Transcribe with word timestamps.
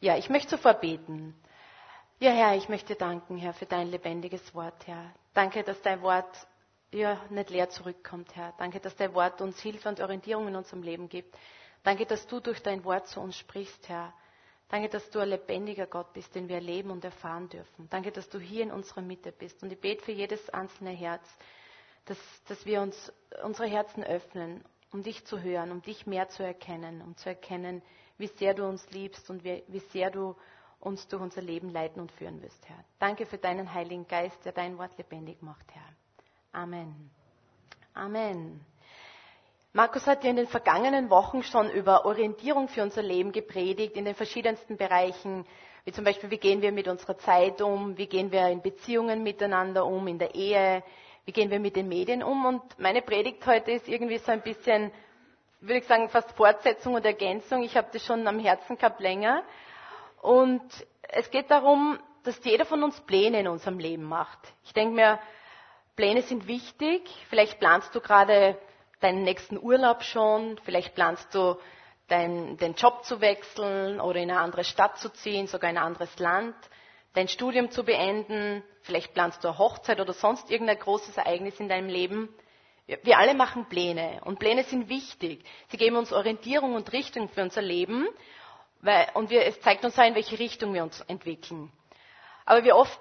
Ja, 0.00 0.16
ich 0.16 0.30
möchte 0.30 0.50
sofort 0.56 0.80
beten. 0.80 1.34
Ja, 2.20 2.30
Herr, 2.32 2.56
ich 2.56 2.68
möchte 2.70 2.94
danken, 2.96 3.36
Herr, 3.36 3.52
für 3.52 3.66
dein 3.66 3.88
lebendiges 3.90 4.54
Wort, 4.54 4.86
Herr. 4.86 5.12
Danke, 5.34 5.62
dass 5.62 5.80
dein 5.82 6.00
Wort 6.00 6.26
ja, 6.90 7.20
nicht 7.28 7.50
leer 7.50 7.68
zurückkommt, 7.68 8.34
Herr. 8.34 8.54
Danke, 8.58 8.80
dass 8.80 8.96
dein 8.96 9.12
Wort 9.14 9.40
uns 9.42 9.60
Hilfe 9.60 9.88
und 9.90 10.00
Orientierung 10.00 10.48
in 10.48 10.56
unserem 10.56 10.82
Leben 10.82 11.08
gibt. 11.08 11.36
Danke, 11.82 12.06
dass 12.06 12.26
du 12.26 12.40
durch 12.40 12.62
dein 12.62 12.82
Wort 12.84 13.08
zu 13.08 13.20
uns 13.20 13.36
sprichst, 13.36 13.88
Herr. 13.90 14.12
Danke, 14.70 14.88
dass 14.88 15.10
du 15.10 15.18
ein 15.18 15.28
lebendiger 15.28 15.86
Gott 15.86 16.12
bist, 16.14 16.34
den 16.34 16.48
wir 16.48 16.56
erleben 16.56 16.90
und 16.90 17.04
erfahren 17.04 17.48
dürfen. 17.48 17.88
Danke, 17.90 18.10
dass 18.10 18.28
du 18.28 18.38
hier 18.38 18.62
in 18.62 18.70
unserer 18.72 19.02
Mitte 19.02 19.32
bist. 19.32 19.62
Und 19.62 19.72
ich 19.72 19.80
bete 19.80 20.02
für 20.04 20.12
jedes 20.12 20.48
einzelne 20.50 20.90
Herz, 20.90 21.26
dass, 22.06 22.18
dass 22.48 22.64
wir 22.64 22.80
uns 22.80 23.12
unsere 23.42 23.68
Herzen 23.68 24.02
öffnen, 24.04 24.64
um 24.92 25.02
dich 25.02 25.24
zu 25.26 25.40
hören, 25.42 25.72
um 25.72 25.82
dich 25.82 26.06
mehr 26.06 26.28
zu 26.28 26.42
erkennen, 26.42 27.02
um 27.02 27.16
zu 27.16 27.28
erkennen, 27.28 27.82
wie 28.20 28.28
sehr 28.28 28.54
du 28.54 28.64
uns 28.66 28.88
liebst 28.90 29.28
und 29.30 29.42
wie, 29.44 29.62
wie 29.68 29.78
sehr 29.78 30.10
du 30.10 30.36
uns 30.78 31.06
durch 31.08 31.22
unser 31.22 31.42
Leben 31.42 31.70
leiten 31.70 32.00
und 32.00 32.12
führen 32.12 32.40
wirst, 32.42 32.68
Herr. 32.68 32.76
Danke 32.98 33.26
für 33.26 33.38
deinen 33.38 33.72
Heiligen 33.74 34.06
Geist, 34.06 34.36
der 34.44 34.52
dein 34.52 34.78
Wort 34.78 34.96
lebendig 34.98 35.42
macht, 35.42 35.64
Herr. 35.72 36.60
Amen. 36.60 37.10
Amen. 37.94 38.60
Markus 39.72 40.06
hat 40.06 40.24
ja 40.24 40.30
in 40.30 40.36
den 40.36 40.48
vergangenen 40.48 41.10
Wochen 41.10 41.42
schon 41.42 41.70
über 41.70 42.04
Orientierung 42.04 42.68
für 42.68 42.82
unser 42.82 43.02
Leben 43.02 43.30
gepredigt, 43.32 43.96
in 43.96 44.04
den 44.04 44.14
verschiedensten 44.14 44.76
Bereichen, 44.76 45.46
wie 45.84 45.92
zum 45.92 46.04
Beispiel, 46.04 46.30
wie 46.30 46.38
gehen 46.38 46.60
wir 46.60 46.72
mit 46.72 46.88
unserer 46.88 47.16
Zeit 47.18 47.62
um, 47.62 47.96
wie 47.96 48.06
gehen 48.06 48.32
wir 48.32 48.48
in 48.48 48.62
Beziehungen 48.62 49.22
miteinander 49.22 49.86
um, 49.86 50.06
in 50.08 50.18
der 50.18 50.34
Ehe, 50.34 50.82
wie 51.24 51.32
gehen 51.32 51.50
wir 51.50 51.60
mit 51.60 51.76
den 51.76 51.88
Medien 51.88 52.22
um. 52.22 52.44
Und 52.46 52.62
meine 52.78 53.00
Predigt 53.02 53.46
heute 53.46 53.70
ist 53.72 53.88
irgendwie 53.88 54.18
so 54.18 54.32
ein 54.32 54.42
bisschen, 54.42 54.90
würde 55.60 55.78
ich 55.80 55.86
sagen, 55.86 56.08
fast 56.08 56.32
Fortsetzung 56.32 56.94
und 56.94 57.04
Ergänzung. 57.04 57.62
Ich 57.62 57.76
habe 57.76 57.88
das 57.92 58.04
schon 58.04 58.26
am 58.26 58.38
Herzen 58.38 58.76
gehabt 58.78 59.00
länger. 59.00 59.42
Und 60.22 60.62
es 61.02 61.30
geht 61.30 61.50
darum, 61.50 61.98
dass 62.24 62.42
jeder 62.44 62.64
von 62.64 62.82
uns 62.82 63.00
Pläne 63.00 63.40
in 63.40 63.48
unserem 63.48 63.78
Leben 63.78 64.04
macht. 64.04 64.38
Ich 64.64 64.72
denke 64.72 64.94
mir, 64.94 65.18
Pläne 65.96 66.22
sind 66.22 66.46
wichtig. 66.46 67.02
Vielleicht 67.28 67.58
planst 67.58 67.94
du 67.94 68.00
gerade 68.00 68.58
deinen 69.00 69.22
nächsten 69.22 69.58
Urlaub 69.58 70.02
schon, 70.02 70.58
vielleicht 70.64 70.94
planst 70.94 71.34
du 71.34 71.58
dein, 72.08 72.56
den 72.58 72.74
Job 72.74 73.04
zu 73.04 73.20
wechseln 73.20 74.00
oder 74.00 74.20
in 74.20 74.30
eine 74.30 74.40
andere 74.40 74.64
Stadt 74.64 74.98
zu 74.98 75.08
ziehen, 75.10 75.46
sogar 75.46 75.70
in 75.70 75.78
ein 75.78 75.84
anderes 75.84 76.18
Land, 76.18 76.54
dein 77.14 77.28
Studium 77.28 77.70
zu 77.70 77.84
beenden, 77.84 78.62
vielleicht 78.82 79.14
planst 79.14 79.42
du 79.42 79.48
eine 79.48 79.58
Hochzeit 79.58 80.00
oder 80.00 80.12
sonst 80.12 80.50
irgendein 80.50 80.78
großes 80.78 81.16
Ereignis 81.16 81.58
in 81.60 81.68
deinem 81.68 81.88
Leben. 81.88 82.28
Wir 83.02 83.18
alle 83.18 83.34
machen 83.34 83.66
Pläne 83.68 84.20
und 84.24 84.38
Pläne 84.38 84.64
sind 84.64 84.88
wichtig. 84.88 85.44
Sie 85.68 85.76
geben 85.76 85.96
uns 85.96 86.12
Orientierung 86.12 86.74
und 86.74 86.92
Richtung 86.92 87.28
für 87.28 87.42
unser 87.42 87.62
Leben 87.62 88.06
weil, 88.82 89.08
und 89.14 89.28
wir, 89.28 89.44
es 89.44 89.60
zeigt 89.60 89.84
uns 89.84 89.98
auch, 89.98 90.04
in 90.06 90.14
welche 90.14 90.38
Richtung 90.38 90.72
wir 90.72 90.82
uns 90.82 91.00
entwickeln. 91.02 91.70
Aber 92.46 92.64
wie 92.64 92.72
oft 92.72 92.98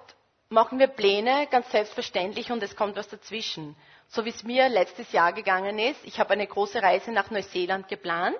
machen 0.49 0.77
wir 0.77 0.87
Pläne 0.87 1.47
ganz 1.49 1.71
selbstverständlich 1.71 2.51
und 2.51 2.61
es 2.61 2.75
kommt 2.75 2.97
was 2.97 3.07
dazwischen 3.07 3.75
so 4.09 4.25
wie 4.25 4.29
es 4.29 4.43
mir 4.43 4.67
letztes 4.69 5.11
Jahr 5.11 5.33
gegangen 5.33 5.77
ist. 5.79 6.03
Ich 6.03 6.19
habe 6.19 6.31
eine 6.31 6.47
große 6.47 6.81
Reise 6.81 7.11
nach 7.11 7.29
Neuseeland 7.29 7.87
geplant, 7.87 8.39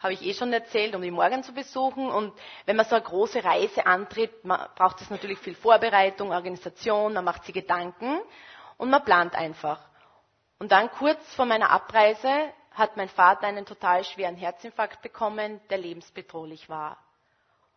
habe 0.00 0.12
ich 0.12 0.22
eh 0.22 0.34
schon 0.34 0.52
erzählt, 0.52 0.94
um 0.96 1.02
die 1.02 1.10
Morgen 1.12 1.42
zu 1.44 1.52
besuchen. 1.54 2.10
Und 2.10 2.32
wenn 2.66 2.76
man 2.76 2.84
so 2.86 2.96
eine 2.96 3.04
große 3.04 3.42
Reise 3.44 3.86
antritt, 3.86 4.42
braucht 4.42 5.00
es 5.00 5.08
natürlich 5.08 5.38
viel 5.38 5.54
Vorbereitung, 5.54 6.32
Organisation, 6.32 7.12
man 7.14 7.24
macht 7.24 7.44
sich 7.44 7.54
Gedanken 7.54 8.20
und 8.78 8.90
man 8.90 9.04
plant 9.04 9.34
einfach. 9.36 9.80
Und 10.58 10.72
dann 10.72 10.90
kurz 10.90 11.22
vor 11.34 11.46
meiner 11.46 11.70
Abreise 11.70 12.52
hat 12.72 12.96
mein 12.96 13.08
Vater 13.08 13.46
einen 13.46 13.66
total 13.66 14.04
schweren 14.04 14.36
Herzinfarkt 14.36 15.02
bekommen, 15.02 15.60
der 15.70 15.78
lebensbedrohlich 15.78 16.68
war. 16.68 16.98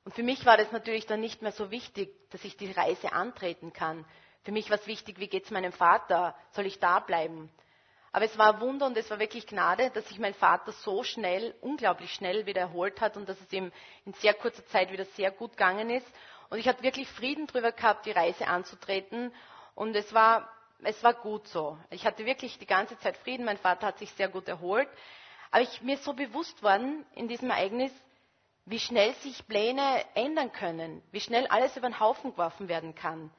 Und 0.05 0.13
für 0.13 0.23
mich 0.23 0.45
war 0.45 0.57
das 0.57 0.71
natürlich 0.71 1.05
dann 1.05 1.19
nicht 1.19 1.41
mehr 1.41 1.51
so 1.51 1.71
wichtig, 1.71 2.09
dass 2.31 2.43
ich 2.43 2.57
die 2.57 2.71
Reise 2.71 3.11
antreten 3.11 3.73
kann, 3.73 4.05
für 4.43 4.51
mich 4.51 4.69
war 4.69 4.79
es 4.79 4.87
wichtig, 4.87 5.19
wie 5.19 5.27
geht 5.27 5.45
es 5.45 5.51
meinem 5.51 5.71
Vater? 5.71 6.35
Soll 6.51 6.65
ich 6.65 6.79
da 6.79 6.99
bleiben? 6.99 7.51
Aber 8.11 8.25
es 8.25 8.37
war 8.37 8.55
ein 8.55 8.61
Wunder 8.61 8.87
und 8.87 8.97
es 8.97 9.09
war 9.11 9.19
wirklich 9.19 9.45
Gnade, 9.45 9.91
dass 9.91 10.07
sich 10.07 10.17
mein 10.17 10.33
Vater 10.33 10.71
so 10.71 11.03
schnell, 11.03 11.53
unglaublich 11.61 12.11
schnell 12.13 12.45
wieder 12.45 12.61
erholt 12.61 13.01
hat 13.01 13.17
und 13.17 13.29
dass 13.29 13.39
es 13.39 13.53
ihm 13.53 13.71
in 14.05 14.13
sehr 14.13 14.33
kurzer 14.33 14.65
Zeit 14.67 14.91
wieder 14.91 15.05
sehr 15.05 15.29
gut 15.31 15.51
gegangen 15.51 15.89
ist. 15.91 16.07
Und 16.49 16.57
ich 16.57 16.67
hatte 16.67 16.81
wirklich 16.81 17.07
Frieden 17.09 17.45
darüber 17.45 17.71
gehabt, 17.71 18.07
die 18.07 18.11
Reise 18.11 18.47
anzutreten. 18.47 19.31
Und 19.75 19.95
es 19.95 20.11
war, 20.13 20.49
es 20.83 21.03
war 21.03 21.13
gut 21.13 21.47
so. 21.47 21.77
Ich 21.89 22.05
hatte 22.05 22.25
wirklich 22.25 22.57
die 22.57 22.65
ganze 22.65 22.97
Zeit 22.99 23.17
Frieden. 23.17 23.45
Mein 23.45 23.57
Vater 23.57 23.87
hat 23.87 23.97
sich 23.99 24.11
sehr 24.11 24.29
gut 24.29 24.47
erholt. 24.47 24.87
Aber 25.51 25.61
ich, 25.61 25.81
mir 25.81 25.95
ist 25.95 26.03
so 26.03 26.13
bewusst 26.13 26.61
worden 26.63 27.05
in 27.15 27.27
diesem 27.27 27.49
Ereignis, 27.49 27.91
wie 28.65 28.79
schnell 28.79 29.13
sich 29.15 29.47
Pläne 29.47 30.03
ändern 30.13 30.51
können, 30.51 31.01
wie 31.11 31.19
schnell 31.21 31.47
alles 31.47 31.75
über 31.75 31.87
den 31.89 31.99
Haufen 31.99 32.31
geworfen 32.31 32.67
werden 32.67 32.93
kann 32.93 33.31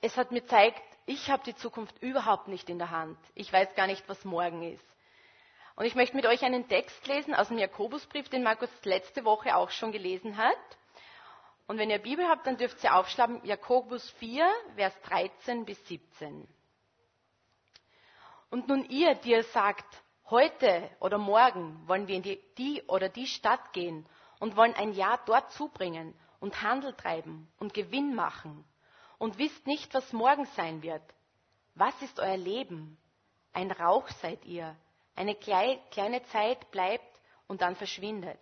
es 0.00 0.16
hat 0.16 0.32
mir 0.32 0.40
gezeigt, 0.40 0.82
ich 1.06 1.30
habe 1.30 1.42
die 1.44 1.54
Zukunft 1.54 2.02
überhaupt 2.02 2.48
nicht 2.48 2.68
in 2.70 2.78
der 2.78 2.90
Hand. 2.90 3.18
Ich 3.34 3.52
weiß 3.52 3.74
gar 3.74 3.86
nicht, 3.86 4.08
was 4.08 4.24
morgen 4.24 4.62
ist. 4.62 4.84
Und 5.76 5.84
ich 5.86 5.94
möchte 5.94 6.16
mit 6.16 6.26
euch 6.26 6.42
einen 6.42 6.68
Text 6.68 7.06
lesen 7.06 7.34
aus 7.34 7.48
dem 7.48 7.58
Jakobusbrief, 7.58 8.28
den 8.28 8.42
Markus 8.42 8.70
letzte 8.84 9.24
Woche 9.24 9.56
auch 9.56 9.70
schon 9.70 9.92
gelesen 9.92 10.36
hat. 10.36 10.56
Und 11.70 11.78
wenn 11.78 11.88
ihr 11.88 12.00
Bibel 12.00 12.26
habt, 12.26 12.48
dann 12.48 12.56
dürft 12.56 12.82
ihr 12.82 12.96
aufschlagen 12.96 13.44
Jakobus 13.44 14.10
4, 14.18 14.44
Vers 14.74 14.92
13 15.02 15.64
bis 15.64 15.78
17. 15.86 16.48
Und 18.50 18.66
nun 18.66 18.84
ihr, 18.86 19.14
die 19.14 19.30
ihr 19.30 19.44
sagt, 19.44 19.86
heute 20.30 20.90
oder 20.98 21.16
morgen 21.16 21.80
wollen 21.86 22.08
wir 22.08 22.16
in 22.16 22.22
die, 22.22 22.40
die 22.58 22.82
oder 22.88 23.08
die 23.08 23.28
Stadt 23.28 23.72
gehen 23.72 24.04
und 24.40 24.56
wollen 24.56 24.74
ein 24.74 24.94
Jahr 24.94 25.20
dort 25.26 25.52
zubringen 25.52 26.12
und 26.40 26.60
Handel 26.60 26.92
treiben 26.92 27.46
und 27.60 27.72
Gewinn 27.72 28.16
machen 28.16 28.64
und 29.18 29.38
wisst 29.38 29.64
nicht, 29.68 29.94
was 29.94 30.12
morgen 30.12 30.46
sein 30.56 30.82
wird. 30.82 31.04
Was 31.76 31.94
ist 32.02 32.18
euer 32.18 32.36
Leben? 32.36 32.98
Ein 33.52 33.70
Rauch 33.70 34.08
seid 34.20 34.44
ihr. 34.44 34.76
Eine 35.14 35.36
kleine 35.36 36.24
Zeit 36.32 36.68
bleibt 36.72 37.20
und 37.46 37.62
dann 37.62 37.76
verschwindet. 37.76 38.40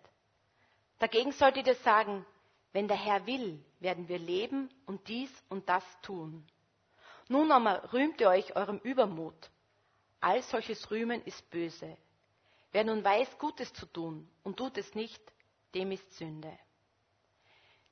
Dagegen 0.99 1.33
solltet 1.33 1.67
ihr 1.67 1.75
sagen, 1.75 2.25
wenn 2.73 2.89
der 2.89 2.97
Herr 2.97 3.27
will, 3.27 3.63
werden 3.81 4.09
wir 4.09 4.19
leben 4.19 4.71
und 4.87 5.09
dies 5.09 5.31
und 5.49 5.69
das 5.69 5.85
tun. 6.03 6.47
Nun 7.29 7.51
aber 7.53 7.93
rühmt 7.93 8.21
ihr 8.21 8.29
euch 8.29 8.57
eurem 8.57 8.79
Übermut. 8.79 9.51
All 10.21 10.43
solches 10.43 10.91
Rühmen 10.91 11.23
ist 11.25 11.49
böse. 11.51 11.97
Wer 12.73 12.85
nun 12.85 13.03
weiß, 13.05 13.39
Gutes 13.39 13.73
zu 13.73 13.87
tun 13.87 14.29
und 14.43 14.57
tut 14.57 14.77
es 14.77 14.95
nicht, 14.95 15.21
dem 15.75 15.93
ist 15.93 16.13
Sünde. 16.15 16.59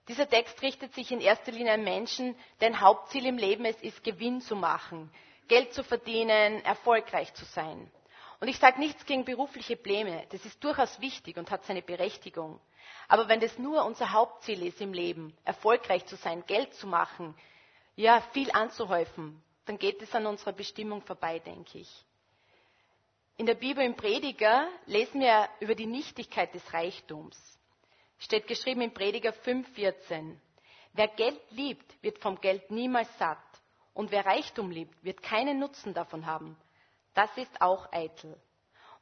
Dieser 0.09 0.29
Text 0.29 0.61
richtet 0.63 0.95
sich 0.95 1.11
in 1.11 1.21
erster 1.21 1.51
Linie 1.53 1.73
an 1.73 1.83
Menschen, 1.85 2.37
deren 2.61 2.81
Hauptziel 2.81 3.27
im 3.27 3.39
Leben 3.39 3.65
es 3.65 3.81
ist, 3.83 4.05
Gewinn 4.05 4.41
zu 4.41 4.55
machen, 4.55 5.11
Geld 5.49 5.73
zu 5.75 5.83
verdienen, 5.83 6.65
erfolgreich 6.65 7.33
zu 7.35 7.45
sein. 7.45 7.91
Und 8.41 8.49
ich 8.49 8.59
sage 8.59 8.79
nichts 8.79 9.07
gegen 9.07 9.25
berufliche 9.25 9.77
Pläne, 9.77 10.27
das 10.31 10.45
ist 10.45 10.63
durchaus 10.63 11.01
wichtig 11.01 11.37
und 11.39 11.51
hat 11.51 11.65
seine 11.65 11.83
Berechtigung. 11.83 12.61
Aber 13.09 13.29
wenn 13.29 13.41
das 13.41 13.59
nur 13.59 13.85
unser 13.85 14.13
Hauptziel 14.13 14.63
ist 14.67 14.81
im 14.81 14.93
Leben, 14.93 15.37
erfolgreich 15.45 16.05
zu 16.07 16.17
sein, 16.17 16.45
Geld 16.47 16.75
zu 16.75 16.87
machen, 16.87 17.35
ja, 17.95 18.21
viel 18.33 18.51
anzuhäufen, 18.51 19.43
dann 19.65 19.79
geht 19.79 20.03
es 20.03 20.15
an 20.15 20.27
unserer 20.27 20.53
Bestimmung 20.53 21.03
vorbei, 21.03 21.39
denke 21.39 21.79
ich. 21.79 22.05
In 23.39 23.47
der 23.47 23.55
Bibel 23.55 23.85
im 23.85 23.97
Prediger 23.97 24.69
lesen 24.87 25.21
wir 25.21 25.49
über 25.61 25.75
die 25.75 25.87
Nichtigkeit 25.87 26.55
des 26.55 26.73
Reichtums. 26.73 27.37
Steht 28.19 28.47
geschrieben 28.47 28.81
in 28.81 28.95
Prediger 28.95 29.31
5,14. 29.31 30.37
Wer 30.95 31.09
Geld 31.09 31.41
liebt, 31.51 32.03
wird 32.03 32.19
vom 32.19 32.41
Geld 32.41 32.71
niemals 32.71 33.09
satt. 33.19 33.39
Und 33.93 34.11
wer 34.11 34.25
Reichtum 34.25 34.71
liebt, 34.71 35.05
wird 35.05 35.23
keinen 35.23 35.59
Nutzen 35.59 35.93
davon 35.93 36.25
haben. 36.27 36.57
Das 37.17 37.35
ist 37.39 37.63
auch 37.63 37.91
eitel. 37.93 38.39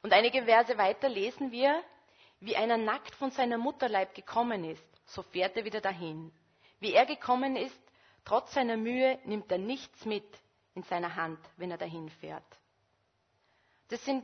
Und 0.01 0.13
einige 0.13 0.43
Verse 0.45 0.77
weiter 0.77 1.09
lesen 1.09 1.51
wir, 1.51 1.83
wie 2.39 2.55
einer 2.55 2.77
nackt 2.77 3.13
von 3.15 3.29
seiner 3.29 3.57
Mutterleib 3.57 4.15
gekommen 4.15 4.63
ist, 4.63 4.85
so 5.05 5.21
fährt 5.21 5.57
er 5.57 5.65
wieder 5.65 5.81
dahin. 5.81 6.31
Wie 6.79 6.93
er 6.93 7.05
gekommen 7.05 7.57
ist, 7.57 7.77
trotz 8.23 8.53
seiner 8.53 8.77
Mühe 8.77 9.19
nimmt 9.25 9.51
er 9.51 9.57
nichts 9.57 10.05
mit 10.05 10.23
in 10.75 10.83
seiner 10.83 11.17
Hand, 11.17 11.39
wenn 11.57 11.71
er 11.71 11.77
dahin 11.77 12.09
fährt. 12.09 12.45
Das 13.89 14.03
sind 14.05 14.23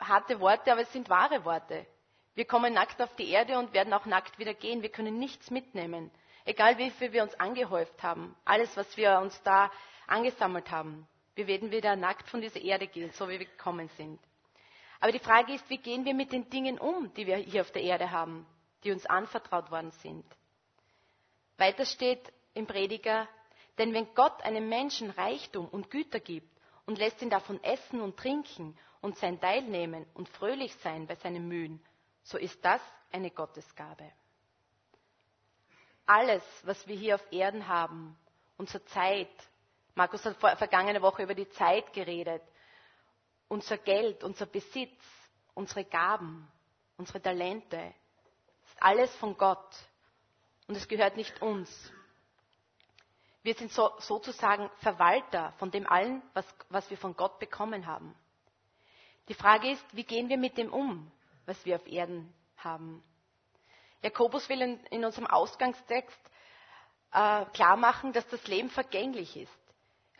harte 0.00 0.40
Worte, 0.40 0.72
aber 0.72 0.80
es 0.80 0.92
sind 0.92 1.08
wahre 1.08 1.44
Worte. 1.44 1.86
Wir 2.34 2.44
kommen 2.44 2.74
nackt 2.74 3.00
auf 3.00 3.14
die 3.14 3.30
Erde 3.30 3.56
und 3.56 3.72
werden 3.72 3.92
auch 3.92 4.06
nackt 4.06 4.40
wieder 4.40 4.54
gehen. 4.54 4.82
Wir 4.82 4.90
können 4.90 5.20
nichts 5.20 5.48
mitnehmen. 5.52 6.10
Egal 6.44 6.76
wie 6.78 6.90
viel 6.90 7.12
wir 7.12 7.22
uns 7.22 7.38
angehäuft 7.38 8.02
haben, 8.02 8.34
alles, 8.44 8.76
was 8.76 8.96
wir 8.96 9.20
uns 9.20 9.40
da 9.44 9.70
angesammelt 10.08 10.72
haben. 10.72 11.06
Wir 11.34 11.46
werden 11.46 11.70
wieder 11.70 11.96
nackt 11.96 12.28
von 12.28 12.40
dieser 12.40 12.60
Erde 12.60 12.86
gehen, 12.86 13.10
so 13.12 13.28
wie 13.28 13.38
wir 13.38 13.46
gekommen 13.46 13.88
sind. 13.96 14.20
Aber 15.00 15.12
die 15.12 15.18
Frage 15.18 15.54
ist, 15.54 15.68
wie 15.68 15.78
gehen 15.78 16.04
wir 16.04 16.14
mit 16.14 16.32
den 16.32 16.48
Dingen 16.50 16.78
um, 16.78 17.12
die 17.14 17.26
wir 17.26 17.36
hier 17.36 17.62
auf 17.62 17.72
der 17.72 17.82
Erde 17.82 18.10
haben, 18.10 18.46
die 18.84 18.92
uns 18.92 19.06
anvertraut 19.06 19.70
worden 19.70 19.90
sind? 20.02 20.24
Weiter 21.56 21.84
steht 21.84 22.32
im 22.54 22.66
Prediger, 22.66 23.26
denn 23.78 23.94
wenn 23.94 24.14
Gott 24.14 24.42
einem 24.42 24.68
Menschen 24.68 25.10
Reichtum 25.10 25.66
und 25.68 25.90
Güter 25.90 26.20
gibt 26.20 26.48
und 26.86 26.98
lässt 26.98 27.22
ihn 27.22 27.30
davon 27.30 27.62
essen 27.64 28.00
und 28.00 28.16
trinken 28.16 28.76
und 29.00 29.16
sein 29.18 29.40
Teil 29.40 29.62
nehmen 29.62 30.06
und 30.14 30.28
fröhlich 30.28 30.74
sein 30.76 31.06
bei 31.06 31.16
seinen 31.16 31.48
Mühen, 31.48 31.82
so 32.22 32.38
ist 32.38 32.64
das 32.64 32.80
eine 33.10 33.30
Gottesgabe. 33.30 34.12
alles, 36.06 36.42
was 36.64 36.86
wir 36.86 36.96
hier 36.96 37.14
auf 37.14 37.32
Erden 37.32 37.68
haben, 37.68 38.16
unsere 38.56 38.84
Zeit, 38.86 39.28
Markus 39.94 40.24
hat 40.24 40.36
vergangene 40.58 41.02
Woche 41.02 41.22
über 41.22 41.34
die 41.34 41.48
Zeit 41.50 41.92
geredet, 41.92 42.42
unser 43.48 43.76
Geld, 43.76 44.24
unser 44.24 44.46
Besitz, 44.46 45.02
unsere 45.54 45.84
Gaben, 45.84 46.48
unsere 46.96 47.20
Talente, 47.20 47.94
ist 48.64 48.82
alles 48.82 49.14
von 49.16 49.36
Gott 49.36 49.76
und 50.66 50.76
es 50.76 50.88
gehört 50.88 51.16
nicht 51.16 51.42
uns. 51.42 51.92
Wir 53.42 53.54
sind 53.54 53.72
so, 53.72 53.90
sozusagen 53.98 54.70
Verwalter 54.78 55.52
von 55.58 55.70
dem 55.70 55.86
allen, 55.86 56.22
was, 56.32 56.46
was 56.70 56.88
wir 56.88 56.96
von 56.96 57.16
Gott 57.16 57.38
bekommen 57.38 57.86
haben. 57.86 58.14
Die 59.28 59.34
Frage 59.34 59.70
ist, 59.70 59.84
wie 59.96 60.04
gehen 60.04 60.28
wir 60.28 60.38
mit 60.38 60.56
dem 60.56 60.72
um, 60.72 61.10
was 61.44 61.64
wir 61.66 61.76
auf 61.76 61.86
Erden 61.86 62.32
haben? 62.56 63.02
Jakobus 64.02 64.48
will 64.48 64.62
in, 64.62 64.80
in 64.86 65.04
unserem 65.04 65.26
Ausgangstext 65.26 66.18
äh, 67.12 67.44
klar 67.46 67.76
machen, 67.76 68.12
dass 68.12 68.26
das 68.28 68.46
Leben 68.46 68.70
vergänglich 68.70 69.36
ist. 69.36 69.61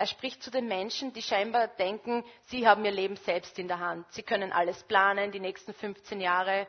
Er 0.03 0.09
spricht 0.09 0.43
zu 0.43 0.51
den 0.51 0.67
Menschen, 0.67 1.13
die 1.13 1.23
scheinbar 1.23 1.69
denken, 1.69 2.25
sie 2.47 2.67
haben 2.67 2.85
ihr 2.85 2.91
Leben 2.91 3.15
selbst 3.19 3.57
in 3.61 3.69
der 3.69 3.79
Hand. 3.79 4.05
Sie 4.11 4.25
können 4.25 4.51
alles 4.53 4.83
planen, 4.83 5.31
die 5.31 5.39
nächsten 5.39 5.73
15 5.73 6.21
Jahre. 6.21 6.67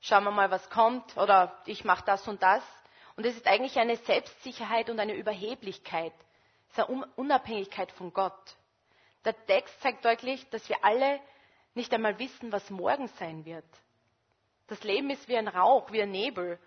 Schauen 0.00 0.24
wir 0.24 0.30
mal, 0.30 0.50
was 0.50 0.70
kommt. 0.70 1.14
Oder 1.18 1.60
ich 1.66 1.84
mache 1.84 2.02
das 2.06 2.26
und 2.28 2.42
das. 2.42 2.62
Und 3.14 3.26
es 3.26 3.36
ist 3.36 3.46
eigentlich 3.46 3.78
eine 3.78 3.96
Selbstsicherheit 3.96 4.88
und 4.88 4.98
eine 5.00 5.12
Überheblichkeit. 5.12 6.14
Es 6.70 6.78
ist 6.78 6.88
eine 6.88 7.06
Unabhängigkeit 7.16 7.92
von 7.92 8.10
Gott. 8.14 8.56
Der 9.26 9.36
Text 9.44 9.78
zeigt 9.82 10.02
deutlich, 10.06 10.48
dass 10.48 10.66
wir 10.70 10.82
alle 10.82 11.20
nicht 11.74 11.92
einmal 11.92 12.18
wissen, 12.18 12.52
was 12.52 12.70
morgen 12.70 13.08
sein 13.18 13.44
wird. 13.44 13.66
Das 14.68 14.82
Leben 14.82 15.10
ist 15.10 15.28
wie 15.28 15.36
ein 15.36 15.48
Rauch, 15.48 15.92
wie 15.92 16.00
ein 16.00 16.10
Nebel. 16.10 16.58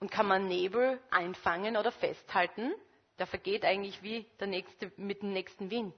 Und 0.00 0.10
kann 0.10 0.26
man 0.26 0.48
Nebel 0.48 0.98
einfangen 1.10 1.76
oder 1.76 1.92
festhalten? 1.92 2.72
Der 3.18 3.26
vergeht 3.26 3.64
eigentlich 3.64 4.02
wie 4.02 4.26
der 4.40 4.48
nächste, 4.48 4.92
mit 4.96 5.22
dem 5.22 5.32
nächsten 5.32 5.70
Wind. 5.70 5.94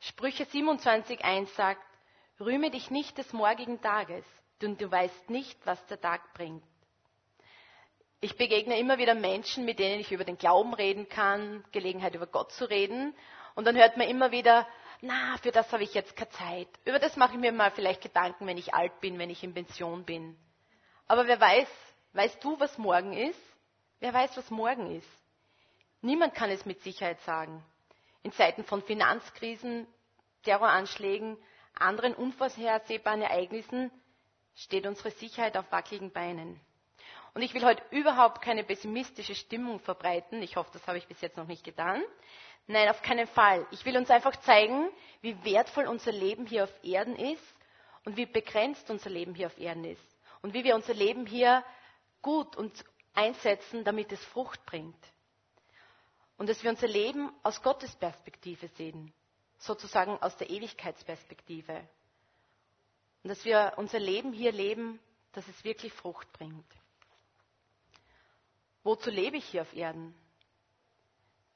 Sprüche 0.00 0.44
27.1 0.44 1.46
sagt, 1.54 1.82
rühme 2.40 2.70
dich 2.70 2.90
nicht 2.90 3.18
des 3.18 3.32
morgigen 3.32 3.80
Tages, 3.80 4.24
denn 4.62 4.76
du 4.76 4.90
weißt 4.90 5.30
nicht, 5.30 5.58
was 5.66 5.84
der 5.86 6.00
Tag 6.00 6.32
bringt. 6.34 6.62
Ich 8.20 8.36
begegne 8.36 8.78
immer 8.78 8.98
wieder 8.98 9.14
Menschen, 9.14 9.64
mit 9.64 9.78
denen 9.78 10.00
ich 10.00 10.12
über 10.12 10.24
den 10.24 10.38
Glauben 10.38 10.74
reden 10.74 11.08
kann, 11.08 11.64
Gelegenheit 11.72 12.14
über 12.14 12.26
Gott 12.26 12.50
zu 12.52 12.68
reden. 12.68 13.14
Und 13.54 13.66
dann 13.66 13.76
hört 13.76 13.96
man 13.96 14.08
immer 14.08 14.30
wieder, 14.30 14.66
na, 15.02 15.36
für 15.42 15.52
das 15.52 15.70
habe 15.72 15.82
ich 15.82 15.92
jetzt 15.92 16.16
keine 16.16 16.30
Zeit. 16.30 16.68
Über 16.84 16.98
das 16.98 17.16
mache 17.16 17.34
ich 17.34 17.38
mir 17.38 17.52
mal 17.52 17.70
vielleicht 17.70 18.02
Gedanken, 18.02 18.46
wenn 18.46 18.56
ich 18.56 18.74
alt 18.74 19.00
bin, 19.00 19.18
wenn 19.18 19.30
ich 19.30 19.44
in 19.44 19.52
Pension 19.52 20.04
bin. 20.04 20.36
Aber 21.06 21.26
wer 21.26 21.38
weiß, 21.40 21.68
weißt 22.14 22.42
du, 22.42 22.58
was 22.58 22.76
morgen 22.78 23.12
ist? 23.12 23.40
Wer 24.00 24.14
weiß, 24.14 24.36
was 24.36 24.50
morgen 24.50 24.96
ist? 24.96 25.25
Niemand 26.00 26.34
kann 26.34 26.50
es 26.50 26.64
mit 26.66 26.82
Sicherheit 26.82 27.20
sagen. 27.22 27.64
In 28.22 28.32
Zeiten 28.32 28.64
von 28.64 28.82
Finanzkrisen, 28.82 29.86
Terroranschlägen, 30.42 31.38
anderen 31.74 32.14
unvorhersehbaren 32.14 33.22
Ereignissen 33.22 33.90
steht 34.54 34.86
unsere 34.86 35.10
Sicherheit 35.10 35.56
auf 35.56 35.70
wackeligen 35.70 36.10
Beinen. 36.10 36.60
Und 37.34 37.42
ich 37.42 37.52
will 37.52 37.64
heute 37.64 37.82
überhaupt 37.90 38.40
keine 38.40 38.64
pessimistische 38.64 39.34
Stimmung 39.34 39.78
verbreiten. 39.80 40.42
Ich 40.42 40.56
hoffe, 40.56 40.70
das 40.72 40.86
habe 40.86 40.96
ich 40.98 41.06
bis 41.06 41.20
jetzt 41.20 41.36
noch 41.36 41.46
nicht 41.46 41.64
getan. 41.64 42.02
Nein, 42.66 42.88
auf 42.88 43.02
keinen 43.02 43.26
Fall. 43.26 43.66
Ich 43.70 43.84
will 43.84 43.96
uns 43.96 44.10
einfach 44.10 44.34
zeigen, 44.36 44.88
wie 45.20 45.44
wertvoll 45.44 45.86
unser 45.86 46.12
Leben 46.12 46.46
hier 46.46 46.64
auf 46.64 46.84
Erden 46.84 47.14
ist 47.14 47.54
und 48.04 48.16
wie 48.16 48.26
begrenzt 48.26 48.90
unser 48.90 49.10
Leben 49.10 49.34
hier 49.34 49.46
auf 49.48 49.58
Erden 49.58 49.84
ist. 49.84 50.02
Und 50.40 50.54
wie 50.54 50.64
wir 50.64 50.74
unser 50.74 50.94
Leben 50.94 51.26
hier 51.26 51.62
gut 52.22 52.56
und 52.56 52.72
einsetzen, 53.14 53.84
damit 53.84 54.10
es 54.12 54.24
Frucht 54.24 54.64
bringt. 54.64 54.96
Und 56.38 56.48
dass 56.48 56.62
wir 56.62 56.70
unser 56.70 56.88
Leben 56.88 57.32
aus 57.42 57.62
Gottes 57.62 57.94
Perspektive 57.96 58.68
sehen, 58.68 59.12
sozusagen 59.58 60.18
aus 60.18 60.36
der 60.36 60.50
Ewigkeitsperspektive. 60.50 61.88
Und 63.22 63.28
dass 63.28 63.44
wir 63.44 63.74
unser 63.76 63.98
Leben 63.98 64.32
hier 64.32 64.52
leben, 64.52 65.00
dass 65.32 65.46
es 65.48 65.64
wirklich 65.64 65.92
Frucht 65.92 66.30
bringt. 66.32 66.66
Wozu 68.82 69.10
lebe 69.10 69.36
ich 69.36 69.44
hier 69.46 69.62
auf 69.62 69.74
Erden? 69.74 70.14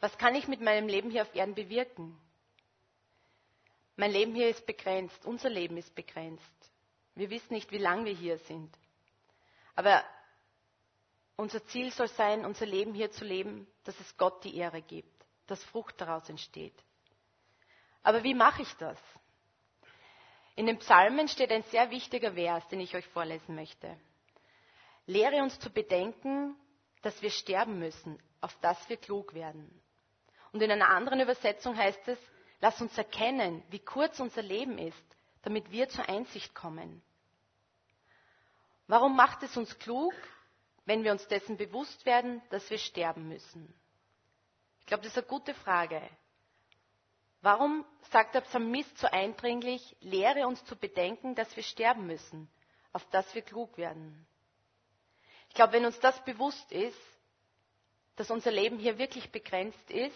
Was 0.01 0.17
kann 0.19 0.35
ich 0.35 0.49
mit 0.49 0.61
meinem 0.61 0.89
Leben 0.89 1.11
hier 1.11 1.23
auf 1.23 1.35
Erden 1.35 1.55
bewirken? 1.55 2.19
Mein 3.97 4.13
Leben 4.13 4.35
hier 4.35 4.49
ist 4.49 4.67
begrenzt, 4.67 5.25
unser 5.27 5.51
Leben 5.51 5.77
ist 5.77 5.95
begrenzt. 5.95 6.71
Wir 7.15 7.29
wissen 7.29 7.53
nicht, 7.53 7.71
wie 7.71 7.79
lange 7.79 8.07
wir 8.07 8.15
hier 8.15 8.39
sind. 8.39 8.75
Aber 9.75 10.03
unser 11.41 11.65
Ziel 11.67 11.91
soll 11.93 12.09
sein, 12.09 12.45
unser 12.45 12.67
Leben 12.67 12.95
hier 12.95 13.11
zu 13.11 13.25
leben, 13.25 13.67
dass 13.85 13.99
es 13.99 14.17
Gott 14.17 14.45
die 14.45 14.57
Ehre 14.57 14.83
gibt, 14.83 15.13
dass 15.47 15.63
Frucht 15.65 16.01
daraus 16.01 16.29
entsteht. 16.29 16.75
Aber 18.03 18.23
wie 18.23 18.35
mache 18.35 18.63
ich 18.63 18.73
das? 18.77 18.99
In 20.57 20.67
den 20.67 20.79
Psalmen 20.79 21.29
steht 21.29 21.51
ein 21.51 21.63
sehr 21.65 21.91
wichtiger 21.91 22.33
Vers, 22.35 22.67
den 22.69 22.81
ich 22.81 22.95
euch 22.95 23.07
vorlesen 23.09 23.55
möchte. 23.55 23.97
Lehre 25.07 25.43
uns 25.43 25.59
zu 25.59 25.71
bedenken, 25.71 26.55
dass 27.03 27.23
wir 27.23 27.31
sterben 27.31 27.79
müssen, 27.79 28.23
auf 28.41 28.55
dass 28.61 28.89
wir 28.89 28.97
klug 28.97 29.33
werden. 29.35 29.69
Und 30.53 30.63
in 30.63 30.71
einer 30.71 30.91
anderen 30.91 31.21
Übersetzung 31.21 31.77
heißt 31.77 32.09
es, 32.09 32.19
lass 32.61 32.81
uns 32.81 32.97
erkennen, 32.99 33.63
wie 33.71 33.79
kurz 33.79 34.21
unser 34.21 34.43
Leben 34.43 34.79
ist, 34.79 35.03
damit 35.43 35.71
wir 35.71 35.89
zur 35.89 36.09
Einsicht 36.09 36.55
kommen. 36.55 37.03
Warum 38.87 39.17
macht 39.17 39.43
es 39.43 39.57
uns 39.57 39.79
klug, 39.79 40.13
wenn 40.87 41.05
wir 41.05 41.13
uns 41.13 41.27
dessen 41.29 41.57
bewusst 41.57 42.05
werden, 42.07 42.43
dass 42.51 42.69
wir 42.71 42.79
sterben 42.79 43.29
müssen? 43.29 43.73
Ich 44.81 44.87
glaube, 44.87 45.03
das 45.03 45.13
ist 45.13 45.19
eine 45.19 45.27
gute 45.27 45.55
Frage. 45.55 46.01
Warum 47.43 47.85
sagt 48.11 48.35
der 48.35 48.43
Psalmist 48.43 48.99
so 48.99 49.07
eindringlich, 49.07 49.97
lehre 50.01 50.47
uns 50.47 50.65
zu 50.65 50.77
bedenken, 50.77 51.35
dass 51.35 51.55
wir 51.57 51.63
sterben 51.63 52.07
müssen, 52.07 52.51
auf 52.93 53.05
dass 53.11 53.35
wir 53.35 53.43
klug 53.43 53.79
werden? 53.79 54.27
Ich 55.49 55.55
glaube, 55.55 55.73
wenn 55.75 55.87
uns 55.87 55.99
das 56.01 56.23
bewusst 56.25 56.71
ist, 56.71 56.99
dass 58.17 58.31
unser 58.31 58.51
Leben 58.51 58.79
hier 58.79 58.99
wirklich 58.99 59.31
begrenzt 59.33 59.91
ist, 59.91 60.15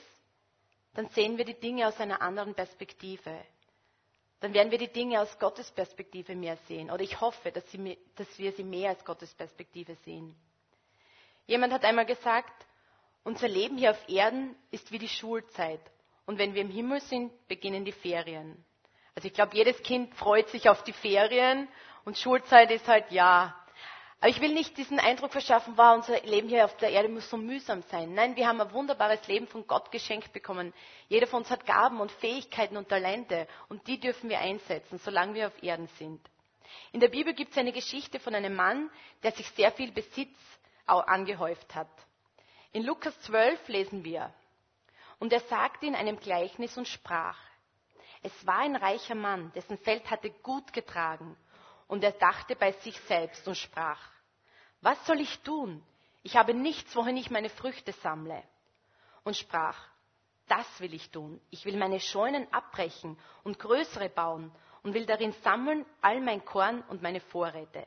dann 0.95 1.09
sehen 1.09 1.39
wir 1.39 1.45
die 1.45 1.59
Dinge 1.59 1.89
aus 1.89 1.99
einer 1.99 2.21
anderen 2.21 2.55
Perspektive. 2.55 3.45
Dann 4.41 4.53
werden 4.53 4.71
wir 4.71 4.79
die 4.79 4.93
Dinge 4.93 5.21
aus 5.21 5.39
Gottes 5.39 5.71
Perspektive 5.71 6.37
mehr 6.37 6.57
sehen. 6.69 6.91
Oder 6.91 7.03
ich 7.03 7.21
hoffe, 7.21 7.51
dass, 7.51 7.69
sie, 7.71 7.99
dass 8.17 8.39
wir 8.39 8.53
sie 8.53 8.63
mehr 8.63 8.91
als 8.91 9.05
Gottes 9.05 9.33
Perspektive 9.35 9.97
sehen. 10.05 10.37
Jemand 11.47 11.73
hat 11.73 11.85
einmal 11.85 12.07
gesagt, 12.07 12.53
unser 13.23 13.49
Leben 13.49 13.77
hier 13.79 13.91
auf 13.91 14.09
Erden 14.09 14.55
ist 14.71 14.93
wie 14.93 14.99
die 14.99 15.09
Schulzeit. 15.09 15.81
Und 16.27 16.39
wenn 16.39 16.55
wir 16.55 16.63
im 16.63 16.71
Himmel 16.71 17.01
sind, 17.01 17.33
beginnen 17.49 17.85
die 17.85 17.93
Ferien. 17.93 18.65
Also 19.15 19.29
ich 19.29 19.35
glaube, 19.35 19.57
jedes 19.57 19.83
Kind 19.83 20.15
freut 20.15 20.49
sich 20.49 20.69
auf 20.69 20.83
die 20.85 20.93
Ferien 20.93 21.69
und 22.05 22.19
Schulzeit 22.19 22.71
ist 22.71 22.89
halt 22.89 23.11
ja, 23.11 23.55
aber 24.25 24.31
ich 24.31 24.41
will 24.41 24.55
nicht 24.55 24.79
diesen 24.79 24.99
Eindruck 24.99 25.33
verschaffen, 25.33 25.77
war 25.77 25.95
unser 25.95 26.19
Leben 26.23 26.49
hier 26.49 26.65
auf 26.65 26.75
der 26.79 26.89
Erde 26.89 27.11
muss 27.11 27.29
so 27.29 27.37
mühsam 27.37 27.83
sein. 27.91 28.15
Nein, 28.15 28.37
wir 28.37 28.49
haben 28.49 28.59
ein 28.59 28.73
wunderbares 28.73 29.29
Leben 29.29 29.47
von 29.47 29.67
Gott 29.67 29.93
geschenkt 29.93 30.33
bekommen. 30.33 30.73
Jeder 31.11 31.27
von 31.27 31.41
uns 31.43 31.51
hat 31.51 31.67
Gaben 31.67 32.01
und 32.01 32.11
Fähigkeiten 32.11 32.79
und 32.79 32.89
Talente 32.89 33.47
und 33.69 33.87
die 33.87 34.01
dürfen 34.01 34.31
wir 34.31 34.39
einsetzen, 34.39 34.97
solange 34.99 35.35
wir 35.35 35.49
auf 35.49 35.63
Erden 35.63 35.89
sind. 35.99 36.23
In 36.93 37.01
der 37.01 37.09
Bibel 37.09 37.35
gibt 37.35 37.51
es 37.53 37.59
eine 37.59 37.73
Geschichte 37.73 38.19
von 38.19 38.35
einem 38.35 38.55
Mann, 38.55 38.91
der 39.23 39.33
sich 39.33 39.47
sehr 39.51 39.71
viel 39.73 39.93
Besitz 39.93 40.35
angehäuft 40.87 41.75
hat. 41.75 41.89
In 42.73 42.85
Lukas 42.85 43.19
12 43.23 43.69
lesen 43.69 44.05
wir, 44.05 44.33
und 45.19 45.33
er 45.33 45.41
sagte 45.41 45.87
in 45.87 45.95
einem 45.95 46.19
Gleichnis 46.19 46.77
und 46.77 46.89
sprach, 46.89 47.39
es 48.23 48.47
war 48.47 48.59
ein 48.59 48.77
reicher 48.77 49.15
Mann, 49.15 49.53
dessen 49.55 49.79
Feld 49.79 50.11
hatte 50.11 50.31
gut 50.31 50.73
getragen, 50.73 51.37
und 51.87 52.03
er 52.03 52.13
dachte 52.13 52.57
bei 52.57 52.73
sich 52.73 52.99
selbst 53.03 53.47
und 53.47 53.57
sprach, 53.57 54.01
was 54.81 55.05
soll 55.07 55.21
ich 55.21 55.41
tun? 55.41 55.83
Ich 56.23 56.37
habe 56.37 56.55
nichts, 56.55 56.97
wohin 56.97 57.17
ich 57.17 57.31
meine 57.31 57.51
Früchte 57.51 57.93
sammle. 57.93 58.43
Und 59.25 59.37
sprach, 59.37 59.79
das 60.49 60.67
will 60.81 60.95
ich 60.95 61.11
tun. 61.11 61.41
Ich 61.51 61.65
will 61.65 61.77
meine 61.77 62.01
Scheunen 62.01 62.51
abbrechen 62.53 63.19
und 63.45 63.59
größere 63.59 64.09
bauen 64.09 64.51
und 64.83 64.95
will 64.95 65.07
darin 65.07 65.33
sammeln 65.43 65.87
all 66.01 66.21
mein 66.21 66.45
Korn 66.45 66.83
und 66.89 67.03
meine 67.03 67.21
Vorräte. 67.21 67.87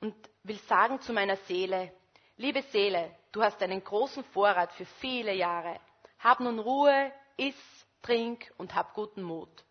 Und 0.00 0.14
will 0.42 0.58
sagen 0.60 1.00
zu 1.00 1.12
meiner 1.12 1.36
Seele, 1.36 1.92
liebe 2.36 2.62
Seele, 2.62 3.14
du 3.32 3.42
hast 3.42 3.62
einen 3.62 3.82
großen 3.82 4.24
Vorrat 4.24 4.72
für 4.72 4.86
viele 4.86 5.34
Jahre. 5.34 5.80
Hab 6.18 6.40
nun 6.40 6.58
Ruhe, 6.58 7.12
iss, 7.36 7.86
trink 8.02 8.52
und 8.58 8.74
hab 8.74 8.94
guten 8.94 9.22
Mut. 9.22 9.64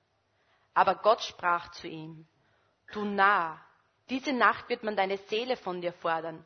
Aber 0.74 0.96
Gott 0.96 1.22
sprach 1.22 1.72
zu 1.72 1.88
ihm, 1.88 2.27
du 2.91 3.05
Narr, 3.05 3.60
diese 4.10 4.34
Nacht 4.34 4.70
wird 4.70 4.84
man 4.84 4.96
deine 4.96 5.17
Seele 5.17 5.55
von 5.55 5.82
dir 5.82 5.93
fordern. 5.93 6.43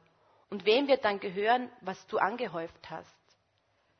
Und 0.50 0.66
wem 0.66 0.88
wird 0.88 1.04
dann 1.04 1.20
gehören, 1.20 1.72
was 1.82 2.06
du 2.08 2.18
angehäuft 2.18 2.90
hast? 2.90 3.16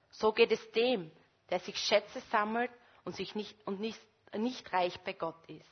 So 0.10 0.32
geht 0.32 0.52
es 0.52 0.72
dem, 0.72 1.12
der 1.50 1.60
sich 1.60 1.78
Schätze 1.78 2.22
sammelt 2.32 2.72
und, 3.04 3.16
sich 3.16 3.36
nicht, 3.36 3.56
und 3.68 3.80
nicht, 3.80 4.00
nicht 4.34 4.72
reich 4.72 4.98
bei 5.02 5.14
Gott 5.14 5.38
ist. 5.48 5.66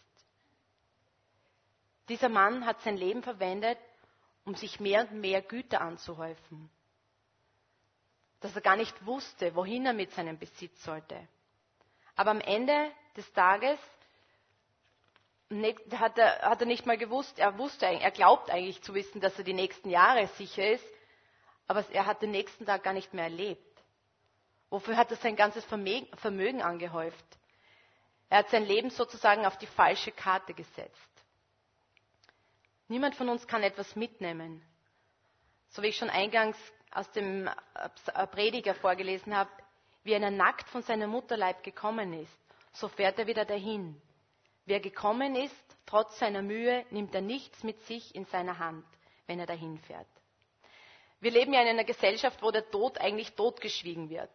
Dieser 2.09 2.29
Mann 2.29 2.65
hat 2.65 2.81
sein 2.81 2.97
Leben 2.97 3.23
verwendet, 3.23 3.77
um 4.45 4.55
sich 4.55 4.79
mehr 4.79 5.01
und 5.01 5.19
mehr 5.19 5.41
Güter 5.41 5.81
anzuhäufen. 5.81 6.69
dass 8.41 8.55
er 8.55 8.61
gar 8.61 8.75
nicht 8.75 9.05
wusste, 9.07 9.55
wohin 9.55 9.87
er 9.87 9.93
mit 9.93 10.11
seinem 10.11 10.37
Besitz 10.37 10.83
sollte. 10.83 11.27
Aber 12.15 12.29
am 12.29 12.41
Ende 12.41 12.91
des 13.17 13.31
Tages 13.33 13.79
hat 15.91 16.17
er, 16.19 16.41
hat 16.43 16.61
er 16.61 16.67
nicht 16.67 16.85
mal 16.85 16.97
gewusst, 16.97 17.39
er 17.39 17.57
wusste, 17.57 17.85
er 17.87 18.11
glaubt 18.11 18.51
eigentlich 18.51 18.81
zu 18.83 18.93
wissen, 18.93 19.19
dass 19.19 19.35
er 19.39 19.43
die 19.45 19.53
nächsten 19.53 19.89
Jahre 19.89 20.27
sicher 20.37 20.69
ist, 20.71 20.85
aber 21.67 21.83
er 21.91 22.05
hat 22.05 22.21
den 22.21 22.31
nächsten 22.31 22.65
Tag 22.67 22.83
gar 22.83 22.93
nicht 22.93 23.13
mehr 23.15 23.23
erlebt. 23.25 23.61
Wofür 24.69 24.95
hat 24.97 25.09
er 25.11 25.17
sein 25.17 25.35
ganzes 25.35 25.65
Vermögen 25.65 26.61
angehäuft? 26.61 27.25
Er 28.29 28.39
hat 28.39 28.49
sein 28.49 28.65
Leben 28.65 28.89
sozusagen 28.89 29.45
auf 29.45 29.57
die 29.57 29.67
falsche 29.67 30.11
Karte 30.11 30.53
gesetzt. 30.53 31.14
Niemand 32.87 33.15
von 33.15 33.29
uns 33.29 33.47
kann 33.47 33.63
etwas 33.63 33.95
mitnehmen. 33.95 34.61
So 35.69 35.81
wie 35.81 35.87
ich 35.87 35.97
schon 35.97 36.09
eingangs 36.09 36.57
aus 36.91 37.11
dem 37.11 37.47
äh, 37.47 38.27
Prediger 38.27 38.75
vorgelesen 38.75 39.35
habe, 39.35 39.49
wie 40.03 40.15
einer 40.15 40.31
nackt 40.31 40.69
von 40.69 40.83
seiner 40.83 41.07
Mutterleib 41.07 41.63
gekommen 41.63 42.13
ist, 42.13 42.39
so 42.73 42.87
fährt 42.87 43.17
er 43.19 43.27
wieder 43.27 43.45
dahin. 43.45 43.99
Wer 44.65 44.79
gekommen 44.79 45.35
ist, 45.35 45.55
trotz 45.85 46.17
seiner 46.19 46.41
Mühe, 46.41 46.85
nimmt 46.91 47.13
er 47.15 47.21
nichts 47.21 47.63
mit 47.63 47.81
sich 47.83 48.13
in 48.15 48.25
seiner 48.25 48.59
Hand, 48.59 48.85
wenn 49.27 49.39
er 49.39 49.45
dahin 49.45 49.77
fährt. 49.79 50.07
Wir 51.19 51.31
leben 51.31 51.53
ja 51.53 51.61
in 51.61 51.67
einer 51.69 51.83
Gesellschaft, 51.83 52.41
wo 52.43 52.51
der 52.51 52.69
Tod 52.69 52.99
eigentlich 52.99 53.33
totgeschwiegen 53.33 54.09
wird. 54.09 54.29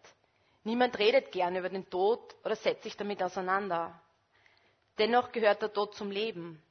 Niemand 0.64 0.99
redet 0.99 1.33
gern 1.33 1.57
über 1.57 1.69
den 1.69 1.88
Tod 1.88 2.35
oder 2.45 2.57
setzt 2.57 2.83
sich 2.83 2.97
damit 2.97 3.23
auseinander. 3.23 4.00
Dennoch 4.99 5.33
gehört 5.33 5.62
der 5.62 5.73
Tod 5.73 5.95
zum 5.95 6.11
Leben. 6.11 6.62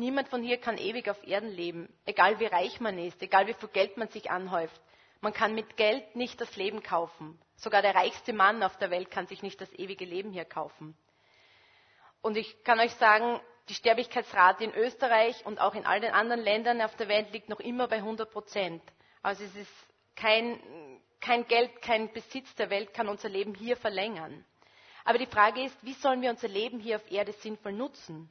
Niemand 0.00 0.30
von 0.30 0.42
hier 0.42 0.56
kann 0.56 0.78
ewig 0.78 1.10
auf 1.10 1.22
Erden 1.26 1.50
leben, 1.50 1.86
egal 2.06 2.40
wie 2.40 2.46
reich 2.46 2.80
man 2.80 2.96
ist, 2.98 3.20
egal 3.20 3.46
wie 3.46 3.52
viel 3.52 3.68
Geld 3.68 3.98
man 3.98 4.08
sich 4.08 4.30
anhäuft. 4.30 4.80
Man 5.20 5.34
kann 5.34 5.54
mit 5.54 5.76
Geld 5.76 6.16
nicht 6.16 6.40
das 6.40 6.56
Leben 6.56 6.82
kaufen. 6.82 7.38
Sogar 7.56 7.82
der 7.82 7.94
reichste 7.94 8.32
Mann 8.32 8.62
auf 8.62 8.78
der 8.78 8.90
Welt 8.90 9.10
kann 9.10 9.26
sich 9.26 9.42
nicht 9.42 9.60
das 9.60 9.70
ewige 9.74 10.06
Leben 10.06 10.32
hier 10.32 10.46
kaufen. 10.46 10.96
Und 12.22 12.38
ich 12.38 12.64
kann 12.64 12.80
euch 12.80 12.94
sagen, 12.94 13.40
die 13.68 13.74
Sterblichkeitsrate 13.74 14.64
in 14.64 14.74
Österreich 14.74 15.44
und 15.44 15.60
auch 15.60 15.74
in 15.74 15.84
all 15.84 16.00
den 16.00 16.14
anderen 16.14 16.40
Ländern 16.40 16.80
auf 16.80 16.96
der 16.96 17.08
Welt 17.08 17.30
liegt 17.34 17.50
noch 17.50 17.60
immer 17.60 17.86
bei 17.86 17.96
100 17.96 18.30
Prozent. 18.30 18.82
Also 19.20 19.44
es 19.44 19.54
ist 19.54 19.86
kein, 20.16 20.58
kein 21.20 21.46
Geld, 21.46 21.82
kein 21.82 22.10
Besitz 22.10 22.54
der 22.54 22.70
Welt 22.70 22.94
kann 22.94 23.06
unser 23.06 23.28
Leben 23.28 23.54
hier 23.54 23.76
verlängern. 23.76 24.46
Aber 25.04 25.18
die 25.18 25.26
Frage 25.26 25.62
ist, 25.62 25.76
wie 25.84 25.92
sollen 25.92 26.22
wir 26.22 26.30
unser 26.30 26.48
Leben 26.48 26.80
hier 26.80 26.96
auf 26.96 27.12
Erde 27.12 27.32
sinnvoll 27.34 27.74
nutzen? 27.74 28.30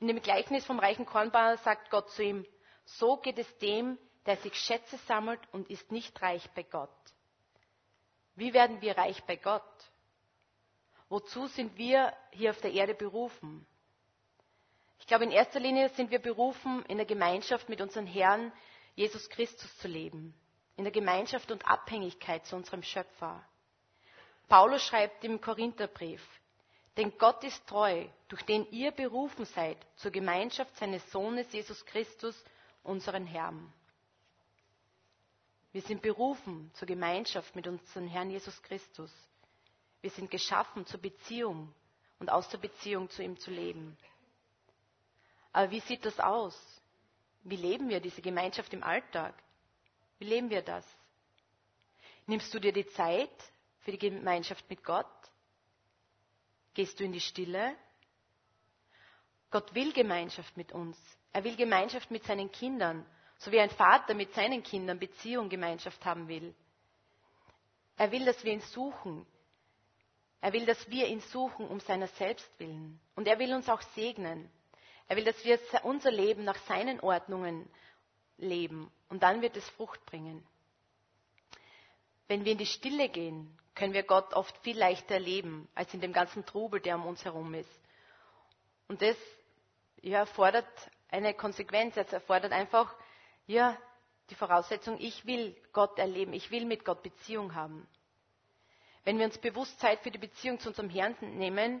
In 0.00 0.06
dem 0.08 0.22
Gleichnis 0.22 0.64
vom 0.64 0.78
reichen 0.78 1.06
Kornbauer 1.06 1.56
sagt 1.58 1.90
Gott 1.90 2.10
zu 2.10 2.22
ihm, 2.22 2.46
so 2.84 3.16
geht 3.16 3.38
es 3.38 3.58
dem, 3.58 3.98
der 4.26 4.36
sich 4.36 4.54
Schätze 4.54 4.96
sammelt 5.06 5.40
und 5.52 5.70
ist 5.70 5.90
nicht 5.90 6.20
reich 6.22 6.48
bei 6.54 6.62
Gott. 6.62 6.90
Wie 8.36 8.54
werden 8.54 8.80
wir 8.80 8.96
reich 8.96 9.22
bei 9.24 9.36
Gott? 9.36 9.62
Wozu 11.08 11.46
sind 11.46 11.76
wir 11.76 12.12
hier 12.30 12.50
auf 12.50 12.60
der 12.60 12.72
Erde 12.72 12.94
berufen? 12.94 13.66
Ich 15.00 15.06
glaube, 15.06 15.24
in 15.24 15.30
erster 15.30 15.58
Linie 15.58 15.88
sind 15.90 16.10
wir 16.10 16.18
berufen, 16.18 16.84
in 16.86 16.98
der 16.98 17.06
Gemeinschaft 17.06 17.68
mit 17.68 17.80
unserem 17.80 18.06
Herrn 18.06 18.52
Jesus 18.94 19.28
Christus 19.30 19.76
zu 19.78 19.88
leben, 19.88 20.34
in 20.76 20.84
der 20.84 20.92
Gemeinschaft 20.92 21.50
und 21.50 21.66
Abhängigkeit 21.66 22.44
zu 22.46 22.56
unserem 22.56 22.82
Schöpfer. 22.82 23.42
Paulus 24.48 24.82
schreibt 24.82 25.24
im 25.24 25.40
Korintherbrief, 25.40 26.22
denn 26.98 27.16
Gott 27.16 27.44
ist 27.44 27.64
treu, 27.68 28.06
durch 28.26 28.42
den 28.42 28.68
ihr 28.72 28.90
berufen 28.90 29.44
seid 29.44 29.78
zur 29.96 30.10
Gemeinschaft 30.10 30.76
seines 30.76 31.08
Sohnes 31.12 31.50
Jesus 31.52 31.86
Christus, 31.86 32.34
unseren 32.82 33.24
Herrn. 33.24 33.72
Wir 35.70 35.82
sind 35.82 36.02
berufen 36.02 36.72
zur 36.74 36.88
Gemeinschaft 36.88 37.54
mit 37.54 37.68
unserem 37.68 38.08
Herrn 38.08 38.30
Jesus 38.30 38.60
Christus. 38.62 39.12
Wir 40.00 40.10
sind 40.10 40.28
geschaffen 40.28 40.86
zur 40.86 41.00
Beziehung 41.00 41.72
und 42.18 42.30
aus 42.30 42.48
der 42.48 42.58
Beziehung 42.58 43.08
zu 43.10 43.22
ihm 43.22 43.38
zu 43.38 43.52
leben. 43.52 43.96
Aber 45.52 45.70
wie 45.70 45.80
sieht 45.80 46.04
das 46.04 46.18
aus? 46.18 46.58
Wie 47.44 47.56
leben 47.56 47.88
wir 47.88 48.00
diese 48.00 48.22
Gemeinschaft 48.22 48.72
im 48.72 48.82
Alltag? 48.82 49.34
Wie 50.18 50.24
leben 50.24 50.50
wir 50.50 50.62
das? 50.62 50.84
Nimmst 52.26 52.52
du 52.52 52.58
dir 52.58 52.72
die 52.72 52.88
Zeit 52.88 53.30
für 53.80 53.92
die 53.92 53.98
Gemeinschaft 53.98 54.68
mit 54.68 54.82
Gott? 54.82 55.06
Gehst 56.78 57.00
du 57.00 57.04
in 57.04 57.10
die 57.10 57.20
Stille? 57.20 57.74
Gott 59.50 59.74
will 59.74 59.92
Gemeinschaft 59.92 60.56
mit 60.56 60.70
uns. 60.70 60.96
Er 61.32 61.42
will 61.42 61.56
Gemeinschaft 61.56 62.08
mit 62.12 62.22
seinen 62.22 62.52
Kindern, 62.52 63.04
so 63.38 63.50
wie 63.50 63.58
ein 63.58 63.70
Vater 63.70 64.14
mit 64.14 64.32
seinen 64.32 64.62
Kindern 64.62 65.00
Beziehung, 65.00 65.48
Gemeinschaft 65.48 66.04
haben 66.04 66.28
will. 66.28 66.54
Er 67.96 68.12
will, 68.12 68.24
dass 68.24 68.44
wir 68.44 68.52
ihn 68.52 68.60
suchen. 68.60 69.26
Er 70.40 70.52
will, 70.52 70.66
dass 70.66 70.88
wir 70.88 71.08
ihn 71.08 71.18
suchen 71.18 71.66
um 71.66 71.80
seiner 71.80 72.06
selbst 72.06 72.48
willen. 72.60 73.00
Und 73.16 73.26
er 73.26 73.40
will 73.40 73.52
uns 73.54 73.68
auch 73.68 73.82
segnen. 73.96 74.48
Er 75.08 75.16
will, 75.16 75.24
dass 75.24 75.44
wir 75.44 75.58
unser 75.82 76.12
Leben 76.12 76.44
nach 76.44 76.58
seinen 76.68 77.00
Ordnungen 77.00 77.68
leben. 78.36 78.88
Und 79.08 79.24
dann 79.24 79.42
wird 79.42 79.56
es 79.56 79.68
Frucht 79.70 80.06
bringen. 80.06 80.46
Wenn 82.28 82.44
wir 82.44 82.52
in 82.52 82.58
die 82.58 82.66
Stille 82.66 83.08
gehen, 83.08 83.58
können 83.78 83.94
wir 83.94 84.02
Gott 84.02 84.34
oft 84.34 84.56
viel 84.58 84.76
leichter 84.76 85.14
erleben, 85.14 85.68
als 85.76 85.94
in 85.94 86.00
dem 86.00 86.12
ganzen 86.12 86.44
Trubel, 86.44 86.80
der 86.80 86.96
um 86.96 87.06
uns 87.06 87.24
herum 87.24 87.54
ist. 87.54 87.70
Und 88.88 89.00
das 89.00 89.16
ja, 90.02 90.18
erfordert 90.18 90.66
eine 91.10 91.32
Konsequenz. 91.32 91.96
Es 91.96 92.12
erfordert 92.12 92.52
einfach 92.52 92.92
ja, 93.46 93.76
die 94.30 94.34
Voraussetzung, 94.34 94.96
ich 94.98 95.24
will 95.26 95.56
Gott 95.72 95.96
erleben, 95.98 96.32
ich 96.32 96.50
will 96.50 96.64
mit 96.66 96.84
Gott 96.84 97.02
Beziehung 97.04 97.54
haben. 97.54 97.86
Wenn 99.04 99.18
wir 99.18 99.24
uns 99.26 99.38
bewusst 99.38 99.78
Zeit 99.78 100.00
für 100.00 100.10
die 100.10 100.18
Beziehung 100.18 100.58
zu 100.58 100.68
unserem 100.70 100.90
Herrn 100.90 101.14
nehmen, 101.38 101.80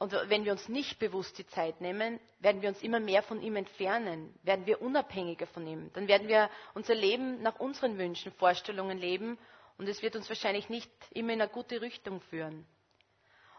und 0.00 0.12
wenn 0.28 0.44
wir 0.44 0.50
uns 0.52 0.68
nicht 0.68 0.98
bewusst 0.98 1.38
die 1.38 1.46
Zeit 1.46 1.80
nehmen, 1.80 2.18
werden 2.40 2.60
wir 2.62 2.68
uns 2.68 2.82
immer 2.82 2.98
mehr 2.98 3.22
von 3.22 3.40
ihm 3.40 3.54
entfernen, 3.54 4.34
werden 4.42 4.66
wir 4.66 4.82
unabhängiger 4.82 5.46
von 5.46 5.66
ihm. 5.68 5.92
Dann 5.92 6.08
werden 6.08 6.26
wir 6.26 6.50
unser 6.74 6.96
Leben 6.96 7.40
nach 7.42 7.60
unseren 7.60 7.96
Wünschen, 7.96 8.32
Vorstellungen 8.32 8.98
leben 8.98 9.38
und 9.78 9.88
es 9.88 10.02
wird 10.02 10.16
uns 10.16 10.28
wahrscheinlich 10.28 10.68
nicht 10.68 10.90
immer 11.10 11.32
in 11.32 11.42
eine 11.42 11.50
gute 11.50 11.80
Richtung 11.80 12.20
führen. 12.20 12.66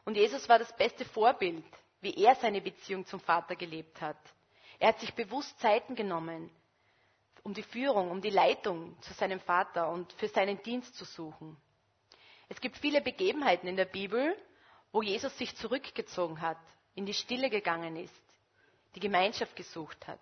Und 0.05 0.15
Jesus 0.15 0.47
war 0.47 0.59
das 0.59 0.75
beste 0.75 1.03
Vorbild, 1.05 1.65
wie 2.01 2.13
er 2.23 2.35
seine 2.35 2.61
Beziehung 2.61 3.05
zum 3.05 3.19
Vater 3.19 3.55
gelebt 3.55 3.99
hat. 4.01 4.17
Er 4.79 4.89
hat 4.89 4.99
sich 4.99 5.13
bewusst 5.13 5.59
Zeiten 5.59 5.95
genommen, 5.95 6.51
um 7.43 7.53
die 7.53 7.63
Führung, 7.63 8.11
um 8.11 8.21
die 8.21 8.29
Leitung 8.29 8.99
zu 9.01 9.13
seinem 9.13 9.39
Vater 9.39 9.89
und 9.89 10.11
für 10.13 10.27
seinen 10.27 10.61
Dienst 10.63 10.95
zu 10.95 11.05
suchen. 11.05 11.57
Es 12.49 12.61
gibt 12.61 12.77
viele 12.77 13.01
Begebenheiten 13.01 13.67
in 13.67 13.75
der 13.75 13.85
Bibel, 13.85 14.37
wo 14.91 15.01
Jesus 15.01 15.35
sich 15.37 15.55
zurückgezogen 15.55 16.41
hat, 16.41 16.59
in 16.93 17.05
die 17.05 17.13
Stille 17.13 17.49
gegangen 17.49 17.95
ist, 17.97 18.13
die 18.93 18.99
Gemeinschaft 18.99 19.55
gesucht 19.55 20.07
hat. 20.07 20.19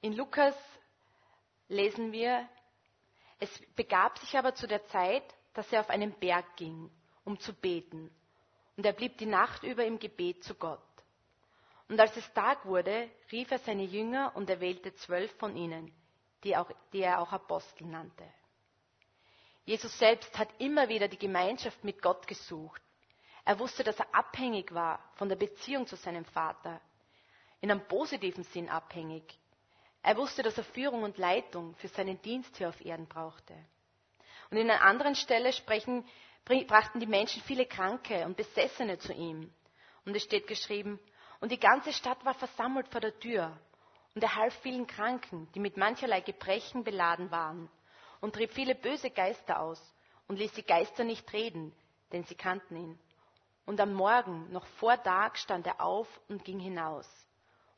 In 0.00 0.14
Lukas 0.14 0.56
lesen 1.68 2.12
wir, 2.12 2.48
es 3.42 3.50
begab 3.74 4.18
sich 4.18 4.38
aber 4.38 4.54
zu 4.54 4.68
der 4.68 4.86
Zeit, 4.86 5.24
dass 5.54 5.70
er 5.72 5.80
auf 5.80 5.90
einen 5.90 6.12
Berg 6.12 6.54
ging, 6.54 6.88
um 7.24 7.40
zu 7.40 7.52
beten. 7.52 8.08
Und 8.76 8.86
er 8.86 8.92
blieb 8.92 9.18
die 9.18 9.26
Nacht 9.26 9.64
über 9.64 9.84
im 9.84 9.98
Gebet 9.98 10.44
zu 10.44 10.54
Gott. 10.54 10.78
Und 11.88 11.98
als 11.98 12.16
es 12.16 12.32
Tag 12.34 12.64
wurde, 12.64 13.10
rief 13.32 13.50
er 13.50 13.58
seine 13.58 13.82
Jünger 13.82 14.30
und 14.36 14.48
erwählte 14.48 14.94
zwölf 14.94 15.32
von 15.38 15.56
ihnen, 15.56 15.92
die, 16.44 16.56
auch, 16.56 16.70
die 16.92 17.00
er 17.00 17.20
auch 17.20 17.32
Apostel 17.32 17.88
nannte. 17.88 18.24
Jesus 19.64 19.98
selbst 19.98 20.38
hat 20.38 20.48
immer 20.60 20.88
wieder 20.88 21.08
die 21.08 21.18
Gemeinschaft 21.18 21.82
mit 21.82 22.00
Gott 22.00 22.28
gesucht. 22.28 22.80
Er 23.44 23.58
wusste, 23.58 23.82
dass 23.82 23.98
er 23.98 24.14
abhängig 24.14 24.72
war 24.72 25.00
von 25.16 25.28
der 25.28 25.36
Beziehung 25.36 25.88
zu 25.88 25.96
seinem 25.96 26.26
Vater. 26.26 26.80
In 27.60 27.72
einem 27.72 27.88
positiven 27.88 28.44
Sinn 28.44 28.68
abhängig. 28.68 29.36
Er 30.02 30.16
wusste, 30.16 30.42
dass 30.42 30.58
er 30.58 30.64
Führung 30.64 31.04
und 31.04 31.18
Leitung 31.18 31.74
für 31.76 31.88
seinen 31.88 32.20
Dienst 32.22 32.56
hier 32.56 32.68
auf 32.68 32.84
Erden 32.84 33.06
brauchte. 33.06 33.54
Und 34.50 34.56
in 34.56 34.70
einer 34.70 34.82
anderen 34.82 35.14
Stelle 35.14 35.52
sprechen, 35.52 36.04
brachten 36.44 37.00
die 37.00 37.06
Menschen 37.06 37.42
viele 37.42 37.66
Kranke 37.66 38.24
und 38.26 38.36
Besessene 38.36 38.98
zu 38.98 39.12
ihm. 39.12 39.52
Und 40.04 40.16
es 40.16 40.24
steht 40.24 40.46
geschrieben, 40.46 40.98
und 41.40 41.50
die 41.50 41.58
ganze 41.58 41.92
Stadt 41.92 42.24
war 42.24 42.34
versammelt 42.34 42.88
vor 42.88 43.00
der 43.00 43.18
Tür. 43.18 43.56
Und 44.14 44.22
er 44.22 44.36
half 44.36 44.54
vielen 44.60 44.86
Kranken, 44.86 45.48
die 45.54 45.60
mit 45.60 45.76
mancherlei 45.76 46.20
Gebrechen 46.20 46.84
beladen 46.84 47.30
waren 47.30 47.70
und 48.20 48.34
trieb 48.34 48.52
viele 48.52 48.74
böse 48.74 49.10
Geister 49.10 49.60
aus 49.60 49.80
und 50.28 50.38
ließ 50.38 50.52
die 50.52 50.64
Geister 50.64 51.04
nicht 51.04 51.32
reden, 51.32 51.74
denn 52.12 52.24
sie 52.24 52.34
kannten 52.34 52.76
ihn. 52.76 52.98
Und 53.64 53.80
am 53.80 53.94
Morgen, 53.94 54.52
noch 54.52 54.66
vor 54.78 55.02
Tag, 55.02 55.38
stand 55.38 55.66
er 55.66 55.80
auf 55.80 56.08
und 56.28 56.44
ging 56.44 56.58
hinaus. 56.58 57.08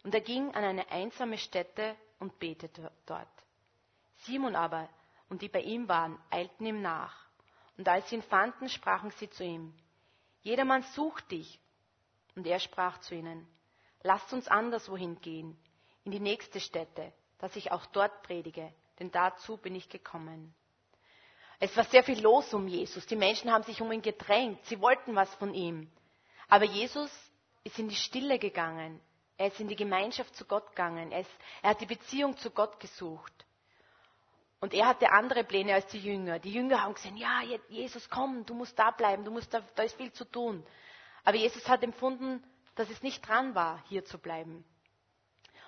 Und 0.02 0.14
er 0.14 0.20
ging 0.20 0.54
an 0.54 0.64
eine 0.64 0.90
einsame 0.90 1.38
Stätte 1.38 1.94
und 2.24 2.38
betete 2.38 2.90
dort. 3.04 3.28
Simon 4.24 4.56
aber 4.56 4.88
und 5.28 5.42
die 5.42 5.48
bei 5.50 5.60
ihm 5.60 5.88
waren, 5.88 6.18
eilten 6.30 6.64
ihm 6.64 6.80
nach. 6.80 7.14
Und 7.76 7.86
als 7.86 8.08
sie 8.08 8.16
ihn 8.16 8.22
fanden, 8.22 8.70
sprachen 8.70 9.10
sie 9.10 9.28
zu 9.28 9.44
ihm, 9.44 9.74
Jedermann 10.40 10.82
sucht 10.94 11.30
dich. 11.30 11.60
Und 12.34 12.46
er 12.46 12.60
sprach 12.60 12.98
zu 13.00 13.14
ihnen, 13.14 13.46
Lasst 14.02 14.32
uns 14.32 14.48
anderswohin 14.48 15.20
gehen, 15.20 15.56
in 16.04 16.12
die 16.12 16.20
nächste 16.20 16.60
Stätte, 16.60 17.12
dass 17.38 17.56
ich 17.56 17.72
auch 17.72 17.84
dort 17.86 18.22
predige, 18.22 18.72
denn 18.98 19.10
dazu 19.10 19.56
bin 19.58 19.74
ich 19.74 19.88
gekommen. 19.88 20.54
Es 21.60 21.76
war 21.76 21.84
sehr 21.84 22.04
viel 22.04 22.20
los 22.20 22.52
um 22.54 22.68
Jesus. 22.68 23.06
Die 23.06 23.16
Menschen 23.16 23.50
haben 23.50 23.64
sich 23.64 23.80
um 23.80 23.92
ihn 23.92 24.02
gedrängt. 24.02 24.64
Sie 24.66 24.80
wollten 24.80 25.14
was 25.14 25.32
von 25.36 25.54
ihm. 25.54 25.90
Aber 26.48 26.64
Jesus 26.64 27.10
ist 27.64 27.78
in 27.78 27.88
die 27.88 27.96
Stille 27.96 28.38
gegangen. 28.38 29.00
Er 29.36 29.48
ist 29.48 29.60
in 29.60 29.68
die 29.68 29.76
Gemeinschaft 29.76 30.34
zu 30.36 30.44
Gott 30.44 30.68
gegangen. 30.70 31.10
Er, 31.10 31.20
ist, 31.20 31.30
er 31.62 31.70
hat 31.70 31.80
die 31.80 31.86
Beziehung 31.86 32.36
zu 32.36 32.50
Gott 32.50 32.78
gesucht. 32.78 33.32
Und 34.60 34.72
er 34.72 34.86
hatte 34.86 35.10
andere 35.10 35.44
Pläne 35.44 35.74
als 35.74 35.86
die 35.88 35.98
Jünger. 35.98 36.38
Die 36.38 36.52
Jünger 36.52 36.82
haben 36.82 36.94
gesagt, 36.94 37.16
ja, 37.16 37.42
Jesus, 37.68 38.08
komm, 38.08 38.46
du 38.46 38.54
musst 38.54 38.78
da 38.78 38.92
bleiben, 38.92 39.24
du 39.24 39.30
musst 39.30 39.52
da, 39.52 39.60
da 39.74 39.82
ist 39.82 39.96
viel 39.96 40.12
zu 40.12 40.24
tun. 40.24 40.64
Aber 41.24 41.36
Jesus 41.36 41.68
hat 41.68 41.82
empfunden, 41.82 42.42
dass 42.74 42.88
es 42.88 43.02
nicht 43.02 43.26
dran 43.26 43.54
war, 43.54 43.82
hier 43.88 44.04
zu 44.04 44.18
bleiben. 44.18 44.64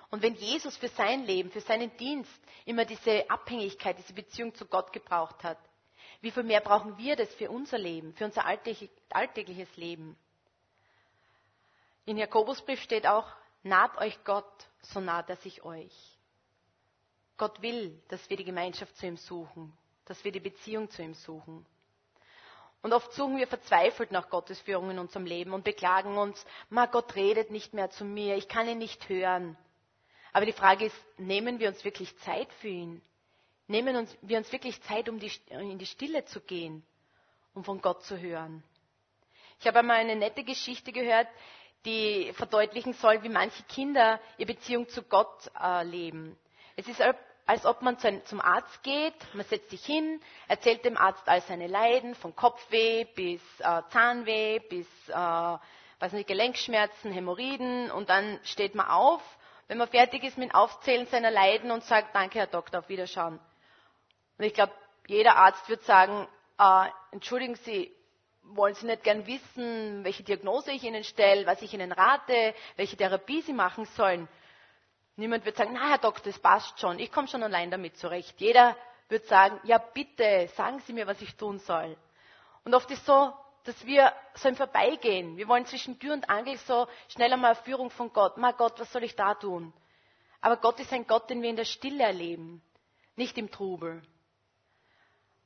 Und 0.09 0.21
wenn 0.21 0.35
Jesus 0.35 0.77
für 0.77 0.87
sein 0.87 1.25
Leben, 1.25 1.51
für 1.51 1.61
seinen 1.61 1.95
Dienst 1.97 2.41
immer 2.65 2.85
diese 2.85 3.29
Abhängigkeit, 3.29 3.97
diese 3.97 4.13
Beziehung 4.13 4.55
zu 4.55 4.65
Gott 4.65 4.93
gebraucht 4.93 5.43
hat, 5.43 5.59
wie 6.21 6.31
viel 6.31 6.43
mehr 6.43 6.61
brauchen 6.61 6.97
wir 6.97 7.15
das 7.15 7.33
für 7.35 7.51
unser 7.51 7.77
Leben, 7.77 8.13
für 8.13 8.25
unser 8.25 8.45
alltägliches 8.45 9.75
Leben? 9.75 10.17
In 12.05 12.17
Jakobusbrief 12.17 12.81
steht 12.81 13.05
auch, 13.05 13.27
naht 13.63 13.97
euch 13.97 14.23
Gott, 14.23 14.67
so 14.81 14.99
naht 14.99 15.29
er 15.29 15.37
sich 15.37 15.63
euch. 15.63 15.93
Gott 17.37 17.61
will, 17.61 18.01
dass 18.07 18.29
wir 18.29 18.37
die 18.37 18.43
Gemeinschaft 18.43 18.95
zu 18.97 19.05
ihm 19.05 19.17
suchen, 19.17 19.71
dass 20.05 20.23
wir 20.23 20.31
die 20.31 20.39
Beziehung 20.39 20.89
zu 20.89 21.03
ihm 21.03 21.13
suchen. 21.13 21.65
Und 22.81 22.93
oft 22.93 23.11
suchen 23.13 23.37
wir 23.37 23.47
verzweifelt 23.47 24.11
nach 24.11 24.29
Gottes 24.29 24.59
Führung 24.61 24.91
in 24.91 24.99
unserem 24.99 25.25
Leben 25.25 25.53
und 25.53 25.63
beklagen 25.63 26.17
uns, 26.17 26.45
ma 26.69 26.85
Gott 26.85 27.15
redet 27.15 27.51
nicht 27.51 27.73
mehr 27.73 27.89
zu 27.89 28.05
mir, 28.05 28.35
ich 28.37 28.47
kann 28.47 28.67
ihn 28.67 28.77
nicht 28.77 29.09
hören. 29.09 29.57
Aber 30.33 30.45
die 30.45 30.53
Frage 30.53 30.85
ist, 30.85 30.95
nehmen 31.17 31.59
wir 31.59 31.69
uns 31.69 31.83
wirklich 31.83 32.17
Zeit 32.19 32.51
für 32.53 32.67
ihn? 32.67 33.01
Nehmen 33.67 34.07
wir 34.21 34.37
uns 34.37 34.51
wirklich 34.51 34.81
Zeit, 34.83 35.09
um 35.09 35.19
in 35.49 35.77
die 35.79 35.85
Stille 35.85 36.23
zu 36.25 36.39
gehen, 36.39 36.85
um 37.53 37.63
von 37.63 37.81
Gott 37.81 38.03
zu 38.03 38.19
hören? 38.19 38.63
Ich 39.59 39.67
habe 39.67 39.79
einmal 39.79 39.97
eine 39.97 40.15
nette 40.15 40.43
Geschichte 40.43 40.91
gehört, 40.91 41.27
die 41.85 42.31
verdeutlichen 42.33 42.93
soll, 42.93 43.23
wie 43.23 43.29
manche 43.29 43.63
Kinder 43.63 44.19
ihre 44.37 44.53
Beziehung 44.53 44.87
zu 44.89 45.03
Gott 45.03 45.49
äh, 45.61 45.83
leben. 45.83 46.37
Es 46.75 46.87
ist, 46.87 47.01
als 47.45 47.65
ob 47.65 47.81
man 47.81 47.97
zum 47.99 48.41
Arzt 48.41 48.83
geht, 48.83 49.15
man 49.33 49.45
setzt 49.45 49.69
sich 49.69 49.85
hin, 49.85 50.21
erzählt 50.47 50.83
dem 50.85 50.97
Arzt 50.97 51.27
all 51.27 51.41
seine 51.41 51.67
Leiden, 51.67 52.13
von 52.15 52.35
Kopfweh 52.35 53.05
bis 53.15 53.41
äh, 53.59 53.81
Zahnweh, 53.89 54.59
bis 54.59 54.87
äh, 55.09 55.13
weiß 55.99 56.11
nicht, 56.13 56.27
Gelenkschmerzen, 56.27 57.11
Hämorrhoiden 57.11 57.89
und 57.91 58.09
dann 58.09 58.39
steht 58.43 58.75
man 58.75 58.87
auf, 58.87 59.21
wenn 59.67 59.77
man 59.77 59.87
fertig 59.87 60.23
ist 60.23 60.37
mit 60.37 60.49
dem 60.49 60.55
Aufzählen 60.55 61.07
seiner 61.07 61.31
Leiden 61.31 61.71
und 61.71 61.83
sagt, 61.83 62.15
danke 62.15 62.39
Herr 62.39 62.47
Doktor, 62.47 62.79
auf 62.79 62.89
Wiederschauen. 62.89 63.39
Und 64.37 64.45
ich 64.45 64.53
glaube, 64.53 64.73
jeder 65.07 65.35
Arzt 65.37 65.67
wird 65.69 65.83
sagen, 65.83 66.27
äh, 66.59 66.85
entschuldigen 67.11 67.55
Sie, 67.55 67.91
wollen 68.55 68.75
Sie 68.75 68.85
nicht 68.85 69.03
gern 69.03 69.25
wissen, 69.27 70.03
welche 70.03 70.23
Diagnose 70.23 70.71
ich 70.71 70.83
Ihnen 70.83 71.03
stelle, 71.03 71.45
was 71.45 71.61
ich 71.61 71.73
Ihnen 71.73 71.91
rate, 71.91 72.53
welche 72.75 72.97
Therapie 72.97 73.41
Sie 73.41 73.53
machen 73.53 73.85
sollen? 73.85 74.27
Niemand 75.15 75.45
wird 75.45 75.57
sagen, 75.57 75.73
na 75.73 75.89
Herr 75.89 75.97
Doktor, 75.97 76.25
das 76.31 76.39
passt 76.39 76.79
schon, 76.79 76.99
ich 76.99 77.11
komme 77.11 77.27
schon 77.27 77.43
allein 77.43 77.71
damit 77.71 77.97
zurecht. 77.97 78.39
Jeder 78.39 78.75
wird 79.09 79.25
sagen, 79.25 79.59
ja 79.63 79.77
bitte, 79.77 80.47
sagen 80.55 80.79
Sie 80.85 80.93
mir, 80.93 81.07
was 81.07 81.21
ich 81.21 81.35
tun 81.35 81.59
soll. 81.59 81.97
Und 82.63 82.75
oft 82.75 82.89
ist 82.91 83.05
so, 83.05 83.33
dass 83.63 83.85
wir 83.85 84.13
so 84.35 84.47
im 84.47 84.55
Vorbeigehen, 84.55 85.37
wir 85.37 85.47
wollen 85.47 85.65
zwischen 85.65 85.99
Tür 85.99 86.13
und 86.13 86.29
Angel 86.29 86.57
so 86.57 86.87
schnell 87.09 87.33
einmal 87.33 87.53
eine 87.55 87.63
Führung 87.63 87.89
von 87.89 88.13
Gott. 88.13 88.37
Ma 88.37 88.51
Gott, 88.51 88.79
was 88.79 88.91
soll 88.91 89.03
ich 89.03 89.15
da 89.15 89.33
tun? 89.33 89.73
Aber 90.39 90.57
Gott 90.57 90.79
ist 90.79 90.93
ein 90.93 91.07
Gott, 91.07 91.29
den 91.29 91.41
wir 91.41 91.49
in 91.49 91.55
der 91.55 91.65
Stille 91.65 92.03
erleben, 92.03 92.61
nicht 93.15 93.37
im 93.37 93.51
Trubel. 93.51 94.01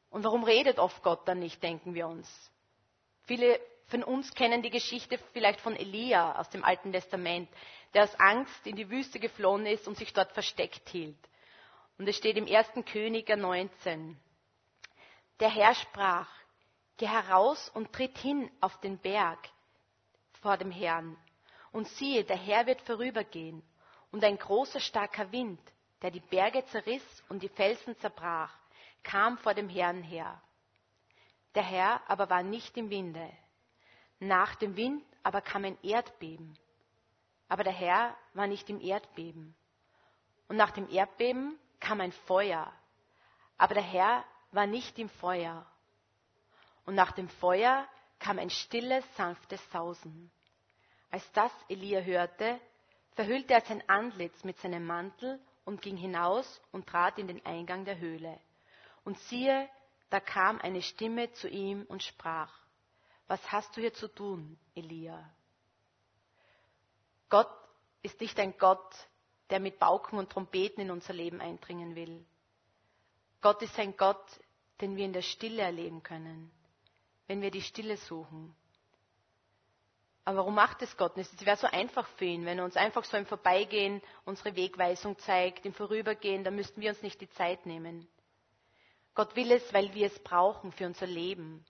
Und 0.10 0.24
warum 0.24 0.44
redet 0.44 0.78
oft 0.78 1.02
Gott 1.02 1.28
dann 1.28 1.40
nicht, 1.40 1.64
denken 1.64 1.94
wir 1.94 2.08
uns? 2.08 2.30
Viele 3.26 3.60
von 3.88 4.04
uns 4.04 4.34
kennen 4.34 4.62
die 4.62 4.70
Geschichte 4.70 5.18
vielleicht 5.34 5.60
von 5.62 5.76
Elia 5.76 6.40
aus 6.40 6.50
dem 6.50 6.64
Alten 6.64 6.92
Testament, 6.94 7.50
der 7.94 8.04
aus 8.04 8.16
Angst 8.20 8.66
in 8.66 8.76
die 8.76 8.90
Wüste 8.90 9.20
geflohen 9.20 9.66
ist 9.66 9.88
und 9.88 9.98
sich 9.98 10.14
dort 10.14 10.32
versteckt 10.32 10.88
hielt. 10.90 11.18
Und 11.98 12.08
es 12.08 12.16
steht 12.18 12.38
im 12.38 12.48
1. 12.48 12.68
Königer 12.92 13.36
19. 13.36 14.18
Der 15.40 15.50
Herr 15.50 15.76
sprach, 15.76 16.30
geh 16.98 17.08
heraus 17.08 17.70
und 17.74 17.92
tritt 17.94 18.18
hin 18.18 18.50
auf 18.62 18.80
den 18.80 18.98
Berg 18.98 19.40
vor 20.42 20.58
dem 20.58 20.72
Herrn. 20.72 21.18
Und 21.72 21.88
siehe, 21.90 22.24
der 22.24 22.38
Herr 22.38 22.66
wird 22.66 22.82
vorübergehen, 22.82 23.62
und 24.12 24.24
ein 24.24 24.38
großer 24.38 24.80
starker 24.80 25.32
Wind, 25.32 25.60
der 26.02 26.12
die 26.12 26.20
Berge 26.20 26.66
zerriss 26.66 27.24
und 27.30 27.42
die 27.44 27.50
Felsen 27.50 27.98
zerbrach, 28.00 28.52
kam 29.04 29.38
vor 29.38 29.54
dem 29.54 29.70
Herrn 29.70 30.04
her. 30.04 30.42
Der 31.56 31.64
Herr 31.64 32.02
aber 32.10 32.30
war 32.30 32.44
nicht 32.44 32.78
im 32.78 32.90
Winde. 32.90 33.30
Nach 34.20 34.56
dem 34.56 34.76
Wind 34.76 35.04
aber 35.24 35.42
kam 35.42 35.66
ein 35.66 35.78
Erdbeben. 35.84 36.58
Aber 37.50 37.64
der 37.64 37.74
Herr 37.74 38.16
war 38.34 38.48
nicht 38.48 38.70
im 38.70 38.80
Erdbeben. 38.80 39.56
Und 40.48 40.56
nach 40.58 40.72
dem 40.72 40.90
Erdbeben 40.90 41.60
kam 41.80 42.00
ein 42.02 42.12
Feuer. 42.12 42.72
Aber 43.58 43.74
der 43.74 43.84
Herr 43.84 44.24
war 44.52 44.68
nicht 44.68 44.98
im 45.00 45.10
Feuer. 45.10 45.66
Und 46.86 46.96
nach 46.96 47.12
dem 47.12 47.30
Feuer 47.30 47.88
kam 48.20 48.40
ein 48.40 48.50
stilles, 48.50 49.04
sanftes 49.16 49.62
Sausen. 49.72 50.32
Als 51.10 51.30
das 51.34 51.52
Elia 51.68 52.00
hörte, 52.00 52.60
verhüllte 53.16 53.54
er 53.54 53.62
sein 53.62 53.84
Antlitz 53.90 54.44
mit 54.44 54.58
seinem 54.60 54.86
Mantel 54.86 55.40
und 55.66 55.82
ging 55.82 55.98
hinaus 55.98 56.62
und 56.72 56.88
trat 56.88 57.18
in 57.20 57.28
den 57.28 57.46
Eingang 57.46 57.84
der 57.86 57.98
Höhle. 57.98 58.40
Und 59.04 59.18
siehe, 59.20 59.70
da 60.12 60.20
kam 60.20 60.60
eine 60.60 60.82
Stimme 60.82 61.32
zu 61.32 61.48
ihm 61.48 61.84
und 61.88 62.04
sprach, 62.04 62.54
was 63.28 63.52
hast 63.52 63.76
du 63.76 63.82
hier 63.82 63.94
zu 63.94 64.10
tun, 64.10 64.60
Elia? 64.76 65.28
Gott 67.30 67.50
ist 68.04 68.20
nicht 68.20 68.38
ein 68.38 68.58
Gott, 68.58 68.94
der 69.50 69.62
mit 69.62 69.80
Pauken 69.80 70.20
und 70.20 70.30
Trompeten 70.30 70.84
in 70.84 70.92
unser 70.92 71.14
Leben 71.14 71.40
eindringen 71.40 71.96
will. 71.96 72.26
Gott 73.40 73.62
ist 73.62 73.80
ein 73.80 73.96
Gott, 73.96 74.24
den 74.82 74.98
wir 74.98 75.06
in 75.06 75.14
der 75.14 75.22
Stille 75.22 75.62
erleben 75.62 76.04
können, 76.04 76.52
wenn 77.28 77.42
wir 77.42 77.50
die 77.50 77.62
Stille 77.62 77.96
suchen. 77.96 78.54
Aber 80.26 80.40
warum 80.40 80.56
macht 80.56 80.82
es 80.82 80.98
Gott 80.98 81.16
nicht? 81.16 81.32
Es 81.34 81.46
wäre 81.46 81.56
so 81.56 81.68
einfach 81.68 82.08
für 82.18 82.26
ihn, 82.26 82.46
wenn 82.46 82.60
er 82.60 82.66
uns 82.66 82.76
einfach 82.76 83.06
so 83.06 83.16
im 83.16 83.26
Vorbeigehen 83.26 84.02
unsere 84.26 84.58
Wegweisung 84.58 85.18
zeigt, 85.20 85.66
im 85.66 85.74
Vorübergehen, 85.74 86.44
dann 86.44 86.56
müssten 86.56 86.82
wir 86.82 86.90
uns 86.90 87.02
nicht 87.02 87.22
die 87.22 87.30
Zeit 87.30 87.66
nehmen. 87.66 88.10
Gott 89.14 89.36
will 89.36 89.52
es, 89.52 89.74
weil 89.74 89.94
wir 89.94 90.08
es 90.08 90.20
brauchen 90.20 90.72
für 90.72 90.86
unser 90.86 91.08
Leben. 91.08 91.66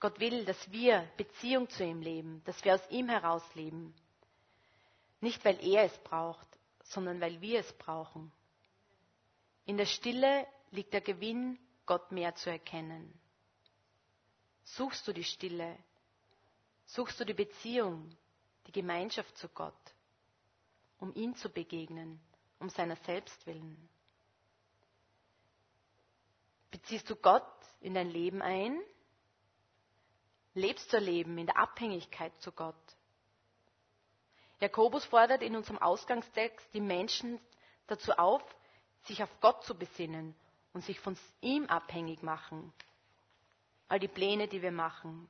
Gott 0.00 0.18
will, 0.18 0.44
dass 0.44 0.70
wir 0.72 1.08
Beziehung 1.16 1.68
zu 1.68 1.84
ihm 1.84 2.00
leben, 2.00 2.42
dass 2.44 2.64
wir 2.64 2.74
aus 2.74 2.90
ihm 2.90 3.08
heraus 3.08 3.44
leben. 3.54 3.94
Nicht, 5.20 5.44
weil 5.44 5.64
er 5.64 5.84
es 5.84 5.96
braucht, 5.98 6.48
sondern 6.82 7.20
weil 7.20 7.40
wir 7.40 7.60
es 7.60 7.72
brauchen. 7.74 8.32
In 9.64 9.76
der 9.76 9.86
Stille 9.86 10.46
liegt 10.72 10.92
der 10.92 11.00
Gewinn, 11.00 11.58
Gott 11.86 12.10
mehr 12.10 12.34
zu 12.34 12.50
erkennen. 12.50 13.12
Suchst 14.64 15.06
du 15.06 15.12
die 15.12 15.24
Stille? 15.24 15.76
Suchst 16.86 17.20
du 17.20 17.24
die 17.24 17.34
Beziehung, 17.34 18.10
die 18.66 18.72
Gemeinschaft 18.72 19.36
zu 19.36 19.48
Gott, 19.48 19.94
um 20.98 21.14
ihm 21.14 21.34
zu 21.36 21.48
begegnen, 21.48 22.20
um 22.58 22.68
seiner 22.68 22.96
selbst 22.96 23.46
willen? 23.46 23.88
Beziehst 26.72 27.08
du 27.10 27.14
Gott 27.16 27.44
in 27.80 27.94
dein 27.94 28.08
Leben 28.10 28.42
ein? 28.42 28.80
Lebst 30.54 30.92
du 30.92 30.98
Leben 30.98 31.38
in 31.38 31.46
der 31.46 31.58
Abhängigkeit 31.58 32.32
zu 32.40 32.50
Gott? 32.50 32.74
Jakobus 34.60 35.04
fordert 35.04 35.42
in 35.42 35.54
unserem 35.54 35.78
Ausgangstext 35.78 36.66
die 36.72 36.80
Menschen 36.80 37.38
dazu 37.88 38.12
auf, 38.12 38.42
sich 39.04 39.22
auf 39.22 39.30
Gott 39.40 39.62
zu 39.64 39.76
besinnen 39.76 40.34
und 40.72 40.82
sich 40.84 40.98
von 40.98 41.16
ihm 41.42 41.66
abhängig 41.66 42.22
machen. 42.22 42.72
All 43.88 44.00
die 44.00 44.08
Pläne, 44.08 44.48
die 44.48 44.62
wir 44.62 44.72
machen. 44.72 45.28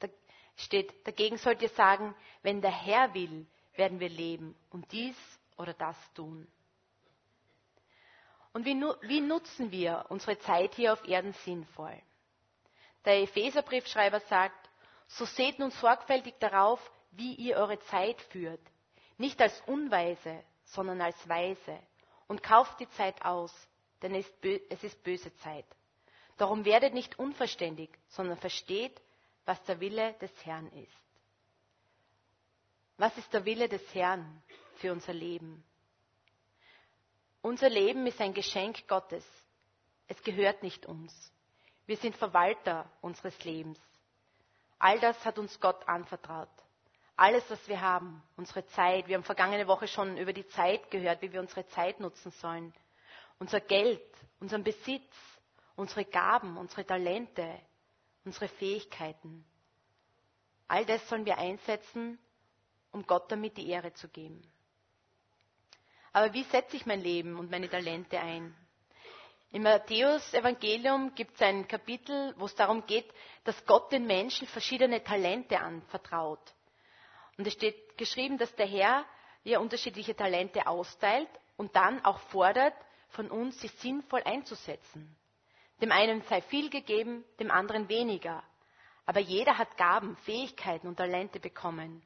Da 0.00 0.08
steht, 0.56 1.06
dagegen 1.06 1.38
sollt 1.38 1.62
ihr 1.62 1.68
sagen, 1.70 2.14
wenn 2.42 2.60
der 2.60 2.70
Herr 2.72 3.14
will, 3.14 3.46
werden 3.76 3.98
wir 3.98 4.08
leben 4.10 4.54
und 4.70 4.90
dies 4.92 5.16
oder 5.56 5.72
das 5.72 5.96
tun. 6.14 6.46
Und 8.52 8.64
wie, 8.64 8.74
wie 9.02 9.20
nutzen 9.20 9.70
wir 9.70 10.06
unsere 10.08 10.38
Zeit 10.38 10.74
hier 10.74 10.92
auf 10.92 11.06
Erden 11.06 11.32
sinnvoll? 11.44 11.96
Der 13.04 13.22
Epheserbriefschreiber 13.22 14.20
sagt, 14.20 14.68
so 15.06 15.24
seht 15.24 15.58
nun 15.58 15.70
sorgfältig 15.70 16.34
darauf, 16.40 16.80
wie 17.12 17.34
ihr 17.34 17.56
eure 17.56 17.78
Zeit 17.80 18.20
führt. 18.22 18.60
Nicht 19.18 19.40
als 19.40 19.60
Unweise, 19.66 20.42
sondern 20.64 21.00
als 21.00 21.28
Weise. 21.28 21.78
Und 22.28 22.42
kauft 22.42 22.78
die 22.80 22.88
Zeit 22.90 23.22
aus, 23.24 23.52
denn 24.02 24.14
es 24.14 24.84
ist 24.84 25.02
böse 25.02 25.34
Zeit. 25.36 25.66
Darum 26.36 26.64
werdet 26.64 26.94
nicht 26.94 27.18
unverständig, 27.18 27.90
sondern 28.08 28.38
versteht, 28.38 29.00
was 29.44 29.62
der 29.64 29.80
Wille 29.80 30.14
des 30.14 30.30
Herrn 30.46 30.68
ist. 30.72 30.96
Was 32.96 33.16
ist 33.18 33.32
der 33.32 33.44
Wille 33.44 33.68
des 33.68 33.82
Herrn 33.94 34.42
für 34.76 34.92
unser 34.92 35.12
Leben? 35.12 35.64
Unser 37.42 37.70
Leben 37.70 38.06
ist 38.06 38.20
ein 38.20 38.34
Geschenk 38.34 38.86
Gottes. 38.86 39.24
Es 40.08 40.22
gehört 40.22 40.62
nicht 40.62 40.84
uns. 40.84 41.32
Wir 41.86 41.96
sind 41.96 42.14
Verwalter 42.16 42.90
unseres 43.00 43.42
Lebens. 43.44 43.80
All 44.78 45.00
das 45.00 45.24
hat 45.24 45.38
uns 45.38 45.58
Gott 45.58 45.88
anvertraut. 45.88 46.48
Alles, 47.16 47.44
was 47.50 47.66
wir 47.68 47.80
haben, 47.80 48.22
unsere 48.36 48.66
Zeit. 48.66 49.08
Wir 49.08 49.16
haben 49.16 49.24
vergangene 49.24 49.66
Woche 49.66 49.88
schon 49.88 50.16
über 50.16 50.32
die 50.32 50.46
Zeit 50.48 50.90
gehört, 50.90 51.22
wie 51.22 51.32
wir 51.32 51.40
unsere 51.40 51.66
Zeit 51.68 52.00
nutzen 52.00 52.30
sollen. 52.32 52.74
Unser 53.38 53.60
Geld, 53.60 54.02
unseren 54.38 54.64
Besitz, 54.64 55.12
unsere 55.76 56.04
Gaben, 56.04 56.56
unsere 56.56 56.84
Talente, 56.84 57.58
unsere 58.24 58.48
Fähigkeiten. 58.48 59.44
All 60.68 60.84
das 60.84 61.06
sollen 61.08 61.26
wir 61.26 61.38
einsetzen, 61.38 62.18
um 62.92 63.06
Gott 63.06 63.30
damit 63.32 63.56
die 63.56 63.68
Ehre 63.68 63.92
zu 63.94 64.08
geben. 64.08 64.42
Aber 66.12 66.32
wie 66.32 66.44
setze 66.44 66.76
ich 66.76 66.86
mein 66.86 67.00
Leben 67.00 67.38
und 67.38 67.50
meine 67.50 67.68
Talente 67.68 68.18
ein? 68.18 68.54
Im 69.52 69.62
Matthäus-Evangelium 69.62 71.14
gibt 71.14 71.34
es 71.34 71.42
ein 71.42 71.66
Kapitel, 71.66 72.34
wo 72.38 72.46
es 72.46 72.54
darum 72.54 72.86
geht, 72.86 73.12
dass 73.44 73.64
Gott 73.66 73.90
den 73.90 74.06
Menschen 74.06 74.46
verschiedene 74.46 75.02
Talente 75.02 75.58
anvertraut. 75.58 76.40
Und 77.36 77.46
es 77.46 77.54
steht 77.54 77.98
geschrieben, 77.98 78.38
dass 78.38 78.54
der 78.54 78.66
Herr 78.66 79.04
ja 79.42 79.58
unterschiedliche 79.58 80.14
Talente 80.14 80.66
austeilt 80.66 81.28
und 81.56 81.74
dann 81.74 82.04
auch 82.04 82.20
fordert, 82.30 82.74
von 83.08 83.30
uns 83.30 83.60
sie 83.60 83.68
sinnvoll 83.68 84.22
einzusetzen. 84.24 85.16
Dem 85.80 85.90
einen 85.90 86.22
sei 86.22 86.42
viel 86.42 86.70
gegeben, 86.70 87.24
dem 87.40 87.50
anderen 87.50 87.88
weniger. 87.88 88.42
Aber 89.06 89.20
jeder 89.20 89.58
hat 89.58 89.76
Gaben, 89.76 90.16
Fähigkeiten 90.18 90.86
und 90.86 90.96
Talente 90.96 91.40
bekommen. 91.40 92.02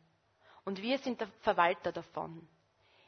Und 0.65 0.81
wir 0.81 0.97
sind 0.99 1.21
der 1.21 1.29
Verwalter 1.41 1.93
davon. 1.93 2.49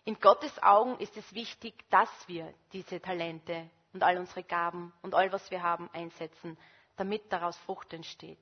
In 0.06 0.20
Gottes 0.20 0.62
Augen 0.62 0.96
ist 1.00 1.16
es 1.16 1.34
wichtig, 1.34 1.74
dass 1.90 2.08
wir 2.28 2.54
diese 2.72 3.00
Talente 3.00 3.68
und 3.92 4.04
all 4.04 4.16
unsere 4.18 4.44
Gaben 4.44 4.92
und 5.02 5.16
all, 5.16 5.32
was 5.32 5.50
wir 5.50 5.64
haben, 5.64 5.90
einsetzen, 5.92 6.56
damit 6.96 7.32
daraus 7.32 7.56
Frucht 7.66 7.92
entsteht. 7.92 8.38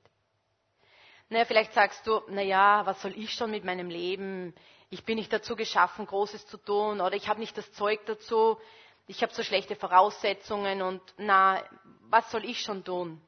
Naja, 1.27 1.43
vielleicht 1.45 1.73
sagst 1.73 2.05
du, 2.05 2.21
naja, 2.27 2.85
was 2.85 3.01
soll 3.01 3.17
ich 3.17 3.33
schon 3.33 3.49
mit 3.49 3.63
meinem 3.65 3.89
Leben? 3.89 4.53
Ich 4.91 5.05
bin 5.05 5.15
nicht 5.15 5.33
dazu 5.33 5.55
geschaffen, 5.55 6.05
Großes 6.05 6.45
zu 6.45 6.57
tun 6.57 7.01
oder 7.01 7.15
ich 7.15 7.27
habe 7.27 7.39
nicht 7.39 7.57
das 7.57 7.73
Zeug 7.73 8.05
dazu, 8.05 8.59
ich 9.07 9.23
habe 9.23 9.33
so 9.33 9.41
schlechte 9.41 9.75
Voraussetzungen 9.75 10.83
und 10.83 11.01
na, 11.17 11.63
was 12.11 12.29
soll 12.29 12.45
ich 12.45 12.61
schon 12.61 12.83
tun? 12.83 13.19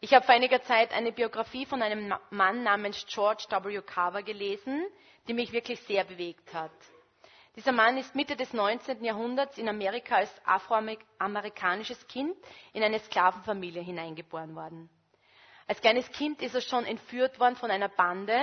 Ich 0.00 0.12
habe 0.12 0.26
vor 0.26 0.34
einiger 0.34 0.62
Zeit 0.64 0.92
eine 0.92 1.12
Biografie 1.12 1.64
von 1.64 1.80
einem 1.80 2.12
Mann 2.28 2.62
namens 2.62 3.06
George 3.06 3.46
W. 3.48 3.80
Carver 3.80 4.22
gelesen, 4.22 4.84
die 5.26 5.32
mich 5.32 5.52
wirklich 5.52 5.80
sehr 5.84 6.04
bewegt 6.04 6.52
hat. 6.52 6.70
Dieser 7.56 7.70
Mann 7.70 7.96
ist 7.98 8.16
Mitte 8.16 8.34
des 8.34 8.52
19. 8.52 9.04
Jahrhunderts 9.04 9.58
in 9.58 9.68
Amerika 9.68 10.16
als 10.16 10.30
afroamerikanisches 10.44 12.08
Kind 12.08 12.36
in 12.72 12.82
eine 12.82 12.98
Sklavenfamilie 12.98 13.80
hineingeboren 13.80 14.56
worden. 14.56 14.90
Als 15.68 15.80
kleines 15.80 16.10
Kind 16.10 16.42
ist 16.42 16.56
er 16.56 16.60
schon 16.62 16.84
entführt 16.84 17.38
worden 17.38 17.54
von 17.54 17.70
einer 17.70 17.88
Bande. 17.88 18.36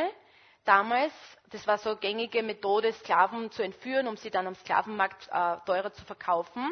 Damals, 0.63 1.11
das 1.49 1.67
war 1.67 1.77
so 1.77 1.97
gängige 1.97 2.41
Methode, 2.41 2.93
Sklaven 2.93 3.51
zu 3.51 3.63
entführen, 3.63 4.07
um 4.07 4.15
sie 4.15 4.29
dann 4.29 4.47
am 4.47 4.55
Sklavenmarkt 4.55 5.27
äh, 5.29 5.57
teurer 5.65 5.91
zu 5.91 6.05
verkaufen. 6.05 6.71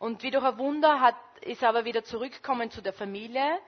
Und 0.00 0.24
wie 0.24 0.32
durch 0.32 0.44
ein 0.44 0.58
Wunder 0.58 1.00
hat, 1.00 1.14
ist 1.42 1.62
er 1.62 1.68
aber 1.68 1.84
wieder 1.84 2.02
zurückgekommen 2.02 2.72
zu 2.72 2.82
der 2.82 2.92
Familie. 2.92 3.58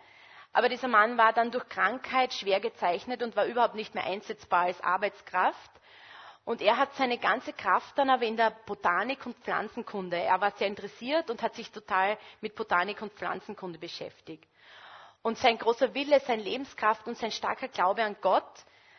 Aber 0.52 0.68
dieser 0.68 0.88
Mann 0.88 1.16
war 1.18 1.32
dann 1.32 1.52
durch 1.52 1.68
Krankheit 1.68 2.32
schwer 2.34 2.58
gezeichnet 2.58 3.22
und 3.22 3.36
war 3.36 3.46
überhaupt 3.46 3.76
nicht 3.76 3.94
mehr 3.94 4.04
einsetzbar 4.04 4.62
als 4.64 4.80
Arbeitskraft. 4.82 5.70
Und 6.46 6.62
er 6.62 6.76
hat 6.76 6.94
seine 6.94 7.18
ganze 7.18 7.52
Kraft 7.52 7.98
dann 7.98 8.08
aber 8.08 8.22
in 8.24 8.36
der 8.36 8.50
Botanik 8.66 9.26
und 9.26 9.36
Pflanzenkunde. 9.38 10.16
Er 10.16 10.40
war 10.40 10.52
sehr 10.52 10.68
interessiert 10.68 11.28
und 11.28 11.42
hat 11.42 11.56
sich 11.56 11.72
total 11.72 12.16
mit 12.40 12.54
Botanik 12.54 13.02
und 13.02 13.12
Pflanzenkunde 13.14 13.80
beschäftigt. 13.80 14.44
Und 15.22 15.38
sein 15.38 15.58
großer 15.58 15.92
Wille, 15.92 16.20
seine 16.20 16.44
Lebenskraft 16.44 17.08
und 17.08 17.18
sein 17.18 17.32
starker 17.32 17.66
Glaube 17.66 18.04
an 18.04 18.14
Gott 18.20 18.44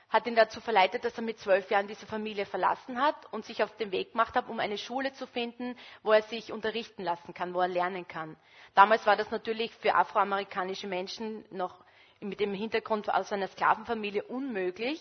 hat 0.09 0.27
ihn 0.27 0.35
dazu 0.35 0.59
verleitet, 0.59 1.05
dass 1.05 1.15
er 1.17 1.23
mit 1.23 1.39
zwölf 1.39 1.71
Jahren 1.71 1.87
diese 1.87 2.05
Familie 2.05 2.45
verlassen 2.45 3.01
hat 3.01 3.15
und 3.31 3.45
sich 3.45 3.63
auf 3.63 3.73
den 3.77 3.93
Weg 3.93 4.11
gemacht 4.11 4.35
hat, 4.35 4.49
um 4.49 4.59
eine 4.59 4.77
Schule 4.77 5.13
zu 5.13 5.25
finden, 5.25 5.77
wo 6.03 6.11
er 6.11 6.23
sich 6.23 6.51
unterrichten 6.51 7.03
lassen 7.03 7.33
kann, 7.33 7.53
wo 7.53 7.61
er 7.61 7.69
lernen 7.69 8.05
kann. 8.09 8.35
Damals 8.75 9.05
war 9.05 9.15
das 9.15 9.31
natürlich 9.31 9.73
für 9.75 9.95
afroamerikanische 9.95 10.87
Menschen 10.87 11.45
noch 11.49 11.81
mit 12.19 12.41
dem 12.41 12.53
Hintergrund 12.53 13.09
aus 13.09 13.31
einer 13.31 13.47
Sklavenfamilie 13.47 14.23
unmöglich. 14.23 14.99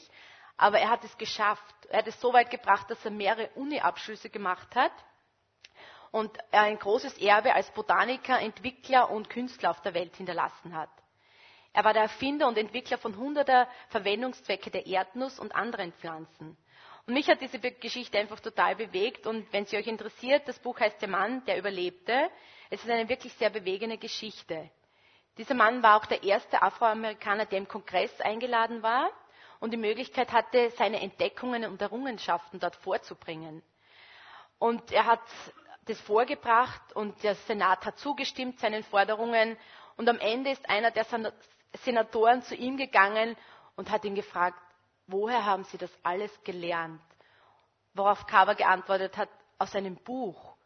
Aber 0.56 0.78
er 0.78 0.90
hat 0.90 1.04
es 1.04 1.16
geschafft. 1.18 1.74
Er 1.88 1.98
hat 1.98 2.06
es 2.06 2.20
so 2.20 2.32
weit 2.32 2.50
gebracht, 2.50 2.90
dass 2.90 3.04
er 3.04 3.10
mehrere 3.10 3.50
Uni-Abschlüsse 3.50 4.30
gemacht 4.30 4.74
hat 4.74 4.92
und 6.12 6.36
ein 6.52 6.78
großes 6.78 7.18
Erbe 7.18 7.54
als 7.54 7.70
Botaniker, 7.72 8.40
Entwickler 8.40 9.10
und 9.10 9.28
Künstler 9.28 9.70
auf 9.70 9.82
der 9.82 9.94
Welt 9.94 10.16
hinterlassen 10.16 10.74
hat. 10.74 10.90
Er 11.74 11.84
war 11.84 11.92
der 11.92 12.04
Erfinder 12.04 12.48
und 12.48 12.56
Entwickler 12.56 12.96
von 12.96 13.16
hunderter 13.18 13.68
Verwendungszwecke 13.88 14.70
der 14.70 14.86
Erdnuss 14.86 15.38
und 15.38 15.54
anderen 15.54 15.92
Pflanzen. 15.92 16.56
Und 17.06 17.14
mich 17.14 17.28
hat 17.28 17.42
diese 17.42 17.58
Geschichte 17.60 18.18
einfach 18.18 18.40
total 18.40 18.76
bewegt. 18.76 19.26
Und 19.26 19.52
wenn 19.52 19.66
sie 19.66 19.76
euch 19.76 19.86
interessiert, 19.86 20.48
das 20.48 20.58
Buch 20.58 20.80
heißt 20.80 21.00
Der 21.02 21.08
Mann, 21.08 21.44
der 21.44 21.58
überlebte. 21.58 22.30
Es 22.70 22.82
ist 22.82 22.90
eine 22.90 23.08
wirklich 23.08 23.32
sehr 23.34 23.50
bewegende 23.50 23.98
Geschichte. 23.98 24.70
Dieser 25.36 25.54
Mann 25.54 25.82
war 25.82 25.98
auch 26.00 26.06
der 26.06 26.22
erste 26.22 26.62
Afroamerikaner, 26.62 27.44
der 27.44 27.58
im 27.58 27.68
Kongress 27.68 28.20
eingeladen 28.22 28.82
war 28.82 29.10
und 29.60 29.70
die 29.72 29.76
Möglichkeit 29.76 30.32
hatte, 30.32 30.70
seine 30.70 31.00
Entdeckungen 31.00 31.64
und 31.64 31.80
Errungenschaften 31.80 32.60
dort 32.60 32.76
vorzubringen. 32.76 33.62
Und 34.58 34.92
er 34.92 35.06
hat 35.06 35.20
das 35.86 36.00
vorgebracht 36.00 36.92
und 36.94 37.22
der 37.22 37.34
Senat 37.34 37.84
hat 37.84 37.98
zugestimmt 37.98 38.58
seinen 38.58 38.82
Forderungen. 38.84 39.56
Und 39.96 40.08
am 40.08 40.18
Ende 40.18 40.50
ist 40.50 40.68
einer 40.68 40.90
der 40.90 41.06
Senatoren 41.84 42.42
zu 42.42 42.54
ihm 42.54 42.76
gegangen 42.76 43.36
und 43.76 43.90
hat 43.90 44.04
ihn 44.04 44.14
gefragt, 44.14 44.58
woher 45.06 45.44
haben 45.44 45.64
Sie 45.64 45.78
das 45.78 45.90
alles 46.02 46.32
gelernt? 46.42 47.00
Worauf 47.94 48.26
Carver 48.26 48.54
geantwortet 48.54 49.16
hat, 49.16 49.28
aus 49.58 49.74
einem 49.74 49.96
Buch. 49.96 50.56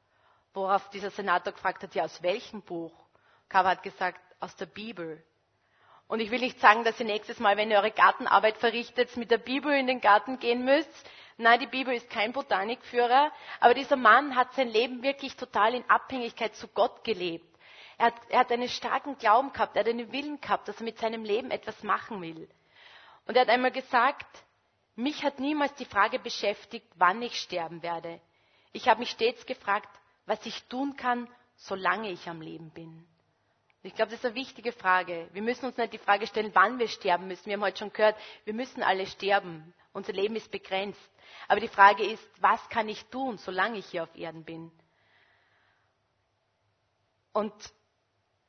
Worauf 0.52 0.88
dieser 0.90 1.10
Senator 1.10 1.52
gefragt 1.52 1.82
hat, 1.82 1.94
ja, 1.94 2.04
aus 2.04 2.22
welchem 2.22 2.62
Buch? 2.62 2.92
Carver 3.48 3.70
hat 3.70 3.82
gesagt, 3.82 4.20
aus 4.40 4.56
der 4.56 4.66
Bibel. 4.66 5.22
Und 6.10 6.18
ich 6.18 6.32
will 6.32 6.40
nicht 6.40 6.58
sagen, 6.58 6.82
dass 6.82 6.98
ihr 6.98 7.06
nächstes 7.06 7.38
Mal, 7.38 7.56
wenn 7.56 7.70
ihr 7.70 7.76
eure 7.76 7.92
Gartenarbeit 7.92 8.56
verrichtet, 8.56 9.16
mit 9.16 9.30
der 9.30 9.38
Bibel 9.38 9.72
in 9.72 9.86
den 9.86 10.00
Garten 10.00 10.40
gehen 10.40 10.64
müsst. 10.64 10.90
Nein, 11.36 11.60
die 11.60 11.68
Bibel 11.68 11.94
ist 11.94 12.10
kein 12.10 12.32
Botanikführer, 12.32 13.30
aber 13.60 13.74
dieser 13.74 13.94
Mann 13.94 14.34
hat 14.34 14.52
sein 14.54 14.70
Leben 14.70 15.04
wirklich 15.04 15.36
total 15.36 15.72
in 15.72 15.88
Abhängigkeit 15.88 16.56
zu 16.56 16.66
Gott 16.66 17.04
gelebt. 17.04 17.46
Er 17.96 18.06
hat, 18.06 18.14
er 18.28 18.40
hat 18.40 18.50
einen 18.50 18.68
starken 18.68 19.18
Glauben 19.18 19.52
gehabt, 19.52 19.76
er 19.76 19.84
hat 19.84 19.88
einen 19.88 20.10
Willen 20.10 20.40
gehabt, 20.40 20.66
dass 20.66 20.78
er 20.78 20.82
mit 20.82 20.98
seinem 20.98 21.22
Leben 21.22 21.52
etwas 21.52 21.80
machen 21.84 22.20
will. 22.20 22.48
Und 23.26 23.36
er 23.36 23.42
hat 23.42 23.48
einmal 23.48 23.70
gesagt, 23.70 24.26
mich 24.96 25.22
hat 25.22 25.38
niemals 25.38 25.74
die 25.74 25.84
Frage 25.84 26.18
beschäftigt, 26.18 26.88
wann 26.96 27.22
ich 27.22 27.36
sterben 27.40 27.84
werde. 27.84 28.20
Ich 28.72 28.88
habe 28.88 28.98
mich 28.98 29.10
stets 29.10 29.46
gefragt, 29.46 29.88
was 30.26 30.44
ich 30.44 30.60
tun 30.64 30.96
kann, 30.96 31.28
solange 31.54 32.10
ich 32.10 32.28
am 32.28 32.40
Leben 32.40 32.70
bin. 32.70 33.06
Ich 33.82 33.94
glaube, 33.94 34.10
das 34.10 34.20
ist 34.20 34.26
eine 34.26 34.34
wichtige 34.34 34.72
Frage. 34.72 35.28
Wir 35.32 35.40
müssen 35.42 35.64
uns 35.64 35.76
nicht 35.78 35.92
die 35.94 35.98
Frage 35.98 36.26
stellen, 36.26 36.50
wann 36.54 36.78
wir 36.78 36.88
sterben 36.88 37.28
müssen. 37.28 37.46
Wir 37.46 37.54
haben 37.54 37.62
heute 37.62 37.78
schon 37.78 37.92
gehört, 37.92 38.16
wir 38.44 38.52
müssen 38.52 38.82
alle 38.82 39.06
sterben. 39.06 39.72
Unser 39.92 40.12
Leben 40.12 40.36
ist 40.36 40.50
begrenzt. 40.50 41.00
Aber 41.48 41.60
die 41.60 41.68
Frage 41.68 42.04
ist, 42.04 42.22
was 42.40 42.68
kann 42.68 42.88
ich 42.88 43.04
tun, 43.06 43.38
solange 43.38 43.78
ich 43.78 43.86
hier 43.86 44.02
auf 44.02 44.14
Erden 44.14 44.44
bin? 44.44 44.70
Und 47.32 47.52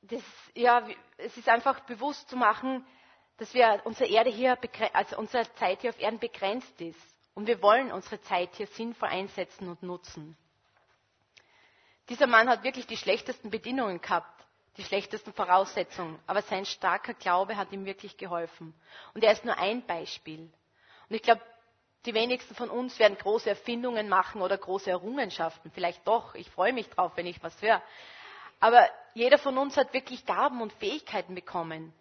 das, 0.02 0.22
ja, 0.54 0.86
es 1.18 1.38
ist 1.38 1.48
einfach 1.48 1.80
bewusst 1.82 2.30
zu 2.30 2.36
machen, 2.36 2.86
dass 3.38 3.54
wir 3.54 3.82
unsere 3.86 4.10
Erde 4.10 4.30
hier, 4.30 4.58
also 4.94 5.18
unsere 5.18 5.52
Zeit 5.56 5.82
hier 5.82 5.92
auf 5.92 6.00
Erden 6.00 6.20
begrenzt 6.20 6.82
ist. 6.82 7.00
Und 7.34 7.48
wir 7.48 7.62
wollen 7.62 7.92
unsere 7.92 8.20
Zeit 8.22 8.54
hier 8.56 8.68
sinnvoll 8.68 9.10
einsetzen 9.10 9.70
und 9.70 9.82
nutzen. 9.82 10.36
Dieser 12.10 12.28
Mann 12.28 12.50
hat 12.50 12.64
wirklich 12.64 12.88
die 12.88 12.98
schlechtesten 12.98 13.50
Bedingungen 13.50 14.02
gehabt, 14.02 14.41
die 14.78 14.84
schlechtesten 14.84 15.34
Voraussetzungen, 15.34 16.18
aber 16.28 16.42
sein 16.44 16.66
starker 16.66 17.14
Glaube 17.14 17.58
hat 17.58 17.72
ihm 17.72 17.86
wirklich 17.86 18.18
geholfen. 18.18 18.74
Und 19.14 19.24
er 19.24 19.34
ist 19.34 19.44
nur 19.44 19.58
ein 19.58 19.86
Beispiel. 19.86 20.42
Und 21.10 21.16
ich 21.16 21.22
glaube, 21.22 21.42
die 22.06 22.14
wenigsten 22.14 22.56
von 22.56 22.70
uns 22.70 22.98
werden 22.98 23.18
große 23.18 23.50
Erfindungen 23.50 24.10
machen 24.10 24.42
oder 24.42 24.58
große 24.58 24.90
Errungenschaften. 24.90 25.72
Vielleicht 25.72 26.08
doch. 26.08 26.34
Ich 26.36 26.50
freue 26.50 26.74
mich 26.74 26.90
drauf, 26.90 27.12
wenn 27.16 27.28
ich 27.28 27.44
was 27.44 27.62
höre. 27.62 27.82
Aber 28.60 28.88
jeder 29.14 29.38
von 29.38 29.58
uns 29.58 29.78
hat 29.78 29.94
wirklich 29.94 30.26
Gaben 30.26 30.62
und 30.62 30.74
Fähigkeiten 30.74 31.36
bekommen. 31.36 31.94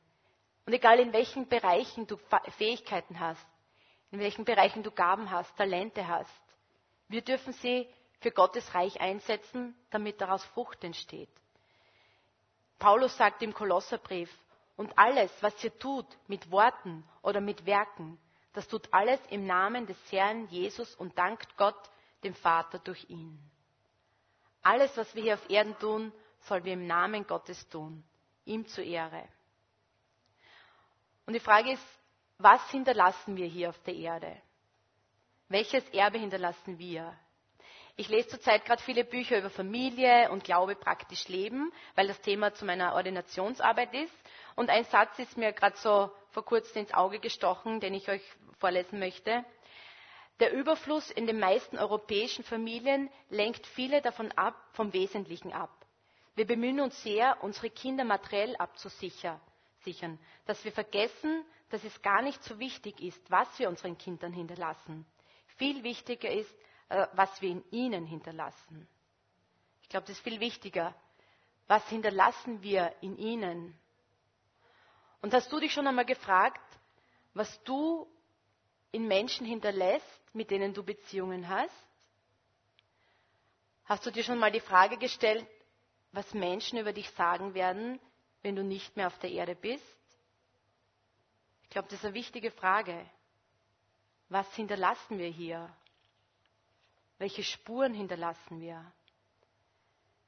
Und 0.64 0.72
egal 0.72 1.00
in 1.00 1.12
welchen 1.12 1.48
Bereichen 1.48 2.06
du 2.06 2.18
Fähigkeiten 2.56 3.18
hast, 3.18 3.44
in 4.10 4.20
welchen 4.20 4.44
Bereichen 4.44 4.82
du 4.82 4.90
Gaben 4.90 5.30
hast, 5.30 5.54
Talente 5.56 6.06
hast, 6.06 6.30
wir 7.08 7.22
dürfen 7.22 7.52
sie 7.54 7.88
für 8.20 8.30
Gottes 8.30 8.74
Reich 8.74 9.00
einsetzen, 9.00 9.74
damit 9.90 10.20
daraus 10.20 10.44
Frucht 10.44 10.84
entsteht. 10.84 11.30
Paulus 12.80 13.16
sagt 13.16 13.42
im 13.42 13.54
Kolosserbrief, 13.54 14.30
und 14.76 14.98
alles, 14.98 15.30
was 15.42 15.62
ihr 15.62 15.78
tut, 15.78 16.06
mit 16.26 16.50
Worten 16.50 17.04
oder 17.22 17.42
mit 17.42 17.66
Werken, 17.66 18.18
das 18.54 18.66
tut 18.66 18.88
alles 18.92 19.20
im 19.28 19.46
Namen 19.46 19.86
des 19.86 19.98
Herrn 20.10 20.48
Jesus 20.48 20.94
und 20.94 21.16
dankt 21.18 21.54
Gott, 21.58 21.78
dem 22.24 22.34
Vater, 22.34 22.78
durch 22.78 23.08
ihn. 23.10 23.38
Alles, 24.62 24.96
was 24.96 25.14
wir 25.14 25.22
hier 25.22 25.34
auf 25.34 25.50
Erden 25.50 25.78
tun, 25.78 26.12
sollen 26.40 26.64
wir 26.64 26.72
im 26.72 26.86
Namen 26.86 27.26
Gottes 27.26 27.68
tun, 27.68 28.02
ihm 28.46 28.66
zur 28.66 28.84
Ehre. 28.84 29.28
Und 31.26 31.34
die 31.34 31.40
Frage 31.40 31.72
ist, 31.72 31.86
was 32.38 32.70
hinterlassen 32.70 33.36
wir 33.36 33.46
hier 33.46 33.68
auf 33.68 33.78
der 33.82 33.94
Erde? 33.94 34.40
Welches 35.48 35.86
Erbe 35.90 36.18
hinterlassen 36.18 36.78
wir? 36.78 37.14
Ich 37.96 38.08
lese 38.08 38.28
zurzeit 38.28 38.64
gerade 38.64 38.82
viele 38.82 39.04
Bücher 39.04 39.38
über 39.38 39.50
Familie 39.50 40.30
und 40.30 40.44
Glaube 40.44 40.74
praktisch 40.74 41.28
leben, 41.28 41.72
weil 41.94 42.08
das 42.08 42.20
Thema 42.20 42.54
zu 42.54 42.64
meiner 42.64 42.94
Ordinationsarbeit 42.94 43.92
ist. 43.94 44.14
Und 44.56 44.70
ein 44.70 44.84
Satz 44.84 45.18
ist 45.18 45.36
mir 45.36 45.52
gerade 45.52 45.76
so 45.76 46.10
vor 46.30 46.44
kurzem 46.44 46.82
ins 46.82 46.94
Auge 46.94 47.18
gestochen, 47.18 47.80
den 47.80 47.94
ich 47.94 48.08
euch 48.08 48.22
vorlesen 48.58 48.98
möchte. 48.98 49.44
Der 50.40 50.52
Überfluss 50.52 51.10
in 51.10 51.26
den 51.26 51.38
meisten 51.38 51.78
europäischen 51.78 52.44
Familien 52.44 53.10
lenkt 53.28 53.66
viele 53.66 54.00
davon 54.00 54.32
ab, 54.32 54.54
vom 54.72 54.92
Wesentlichen 54.94 55.52
ab. 55.52 55.70
Wir 56.34 56.46
bemühen 56.46 56.80
uns 56.80 57.02
sehr, 57.02 57.36
unsere 57.42 57.68
Kinder 57.68 58.04
materiell 58.04 58.56
abzusichern, 58.56 59.38
dass 60.46 60.64
wir 60.64 60.72
vergessen, 60.72 61.44
dass 61.68 61.84
es 61.84 62.00
gar 62.00 62.22
nicht 62.22 62.42
so 62.42 62.58
wichtig 62.58 63.00
ist, 63.02 63.30
was 63.30 63.58
wir 63.58 63.68
unseren 63.68 63.98
Kindern 63.98 64.32
hinterlassen. 64.32 65.04
Viel 65.58 65.82
wichtiger 65.82 66.30
ist, 66.30 66.54
was 67.12 67.40
wir 67.40 67.50
in 67.50 67.64
ihnen 67.70 68.04
hinterlassen. 68.06 68.88
Ich 69.82 69.88
glaube, 69.88 70.06
das 70.06 70.16
ist 70.16 70.24
viel 70.24 70.40
wichtiger. 70.40 70.94
Was 71.68 71.88
hinterlassen 71.88 72.62
wir 72.62 72.94
in 73.00 73.16
ihnen? 73.16 73.78
Und 75.22 75.32
hast 75.34 75.52
du 75.52 75.60
dich 75.60 75.72
schon 75.72 75.86
einmal 75.86 76.04
gefragt, 76.04 76.60
was 77.34 77.62
du 77.64 78.08
in 78.90 79.06
Menschen 79.06 79.46
hinterlässt, 79.46 80.34
mit 80.34 80.50
denen 80.50 80.74
du 80.74 80.82
Beziehungen 80.82 81.48
hast? 81.48 81.70
Hast 83.84 84.04
du 84.06 84.10
dir 84.10 84.24
schon 84.24 84.38
mal 84.38 84.50
die 84.50 84.60
Frage 84.60 84.96
gestellt, 84.96 85.46
was 86.12 86.32
Menschen 86.34 86.78
über 86.78 86.92
dich 86.92 87.08
sagen 87.10 87.54
werden, 87.54 88.00
wenn 88.42 88.56
du 88.56 88.64
nicht 88.64 88.96
mehr 88.96 89.06
auf 89.06 89.18
der 89.18 89.30
Erde 89.30 89.54
bist? 89.54 89.84
Ich 91.64 91.70
glaube, 91.70 91.88
das 91.88 92.00
ist 92.00 92.04
eine 92.04 92.14
wichtige 92.14 92.50
Frage. 92.50 93.04
Was 94.28 94.52
hinterlassen 94.54 95.18
wir 95.18 95.28
hier? 95.28 95.72
Welche 97.20 97.42
Spuren 97.44 97.92
hinterlassen 97.92 98.62
wir? 98.62 98.82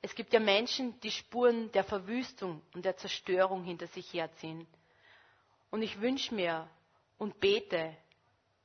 Es 0.02 0.14
gibt 0.14 0.30
ja 0.34 0.40
Menschen, 0.40 1.00
die 1.00 1.10
Spuren 1.10 1.72
der 1.72 1.84
Verwüstung 1.84 2.60
und 2.74 2.84
der 2.84 2.98
Zerstörung 2.98 3.64
hinter 3.64 3.86
sich 3.86 4.12
herziehen. 4.12 4.66
Und 5.70 5.80
ich 5.80 5.98
wünsche 6.02 6.34
mir 6.34 6.68
und 7.16 7.40
bete, 7.40 7.96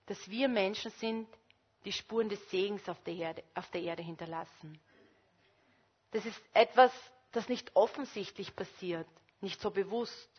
dass 0.07 0.29
wir 0.29 0.49
Menschen 0.49 0.91
sind, 0.99 1.25
die 1.85 1.93
Spuren 1.93 2.27
des 2.27 2.49
Segens 2.49 2.89
auf 2.89 3.01
der, 3.05 3.13
Erde, 3.15 3.43
auf 3.55 3.71
der 3.71 3.81
Erde 3.81 4.03
hinterlassen. 4.03 4.77
Das 6.11 6.25
ist 6.25 6.41
etwas, 6.53 6.91
das 7.31 7.47
nicht 7.47 7.73
offensichtlich 7.77 8.53
passiert, 8.57 9.07
nicht 9.39 9.61
so 9.61 9.71
bewusst, 9.71 10.29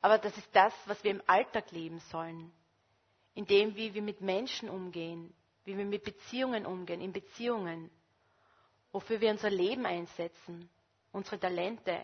aber 0.00 0.16
das 0.16 0.34
ist 0.38 0.48
das, 0.54 0.72
was 0.86 1.04
wir 1.04 1.10
im 1.10 1.22
Alltag 1.26 1.72
leben 1.72 1.98
sollen, 2.10 2.50
indem 3.34 3.76
wie 3.76 3.92
wir 3.92 4.00
mit 4.02 4.22
Menschen 4.22 4.70
umgehen, 4.70 5.34
wie 5.68 5.76
wir 5.76 5.84
mit 5.84 6.02
Beziehungen 6.02 6.64
umgehen, 6.64 7.02
in 7.02 7.12
Beziehungen, 7.12 7.90
wofür 8.90 9.20
wir 9.20 9.30
unser 9.30 9.50
Leben 9.50 9.84
einsetzen, 9.84 10.70
unsere 11.12 11.38
Talente, 11.38 12.00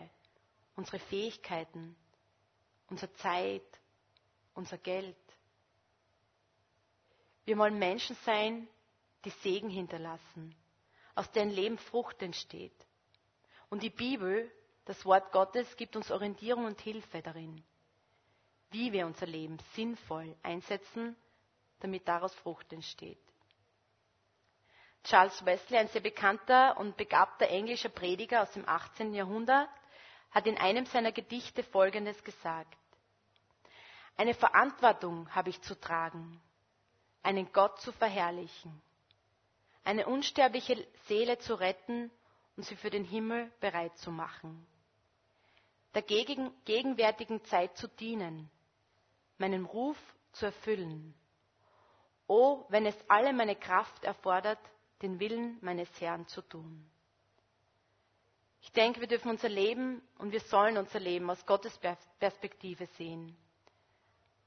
unsere 0.75 0.99
Fähigkeiten, 0.99 1.95
unsere 2.91 3.11
Zeit, 3.15 3.65
unser 4.53 4.77
Geld. 4.77 5.17
Wir 7.45 7.57
wollen 7.57 7.79
Menschen 7.79 8.15
sein, 8.23 8.67
die 9.25 9.31
Segen 9.31 9.71
hinterlassen, 9.71 10.55
aus 11.15 11.31
deren 11.31 11.49
Leben 11.49 11.79
Frucht 11.79 12.21
entsteht. 12.21 12.85
Und 13.71 13.81
die 13.81 13.89
Bibel, 13.89 14.51
das 14.85 15.03
Wort 15.05 15.31
Gottes, 15.31 15.75
gibt 15.75 15.95
uns 15.95 16.11
Orientierung 16.11 16.65
und 16.65 16.79
Hilfe 16.81 17.23
darin, 17.23 17.63
wie 18.69 18.91
wir 18.91 19.07
unser 19.07 19.25
Leben 19.25 19.57
sinnvoll 19.73 20.35
einsetzen, 20.43 21.15
damit 21.79 22.07
daraus 22.07 22.35
Frucht 22.35 22.71
entsteht. 22.71 23.17
Charles 25.05 25.45
Wesley, 25.45 25.77
ein 25.77 25.87
sehr 25.89 26.01
bekannter 26.01 26.77
und 26.77 26.97
begabter 26.97 27.47
englischer 27.47 27.89
Prediger 27.89 28.41
aus 28.41 28.51
dem 28.51 28.67
18. 28.67 29.13
Jahrhundert, 29.13 29.69
hat 30.31 30.47
in 30.47 30.57
einem 30.57 30.85
seiner 30.87 31.11
Gedichte 31.11 31.63
Folgendes 31.63 32.23
gesagt. 32.23 32.75
Eine 34.17 34.33
Verantwortung 34.33 35.33
habe 35.33 35.49
ich 35.51 35.61
zu 35.61 35.79
tragen, 35.79 36.41
einen 37.21 37.51
Gott 37.53 37.79
zu 37.81 37.91
verherrlichen, 37.91 38.81
eine 39.83 40.07
unsterbliche 40.07 40.87
Seele 41.07 41.37
zu 41.37 41.53
retten 41.53 42.09
und 42.57 42.63
sie 42.63 42.75
für 42.75 42.89
den 42.89 43.03
Himmel 43.03 43.51
bereit 43.59 43.95
zu 43.99 44.11
machen, 44.11 44.65
der 45.93 46.01
gegenwärtigen 46.01 47.43
Zeit 47.45 47.77
zu 47.77 47.87
dienen, 47.87 48.49
meinen 49.37 49.65
Ruf 49.65 49.97
zu 50.31 50.47
erfüllen. 50.47 51.13
Oh, 52.27 52.65
wenn 52.69 52.87
es 52.87 52.95
alle 53.07 53.33
meine 53.33 53.55
Kraft 53.55 54.03
erfordert, 54.03 54.59
den 55.01 55.19
Willen 55.19 55.57
meines 55.61 55.89
Herrn 55.99 56.27
zu 56.27 56.41
tun. 56.41 56.85
Ich 58.61 58.71
denke, 58.71 58.99
wir 58.99 59.07
dürfen 59.07 59.29
unser 59.29 59.49
Leben 59.49 60.01
und 60.17 60.31
wir 60.31 60.39
sollen 60.39 60.77
unser 60.77 60.99
Leben 60.99 61.29
aus 61.29 61.45
Gottes 61.45 61.79
Perspektive 62.19 62.87
sehen. 62.97 63.35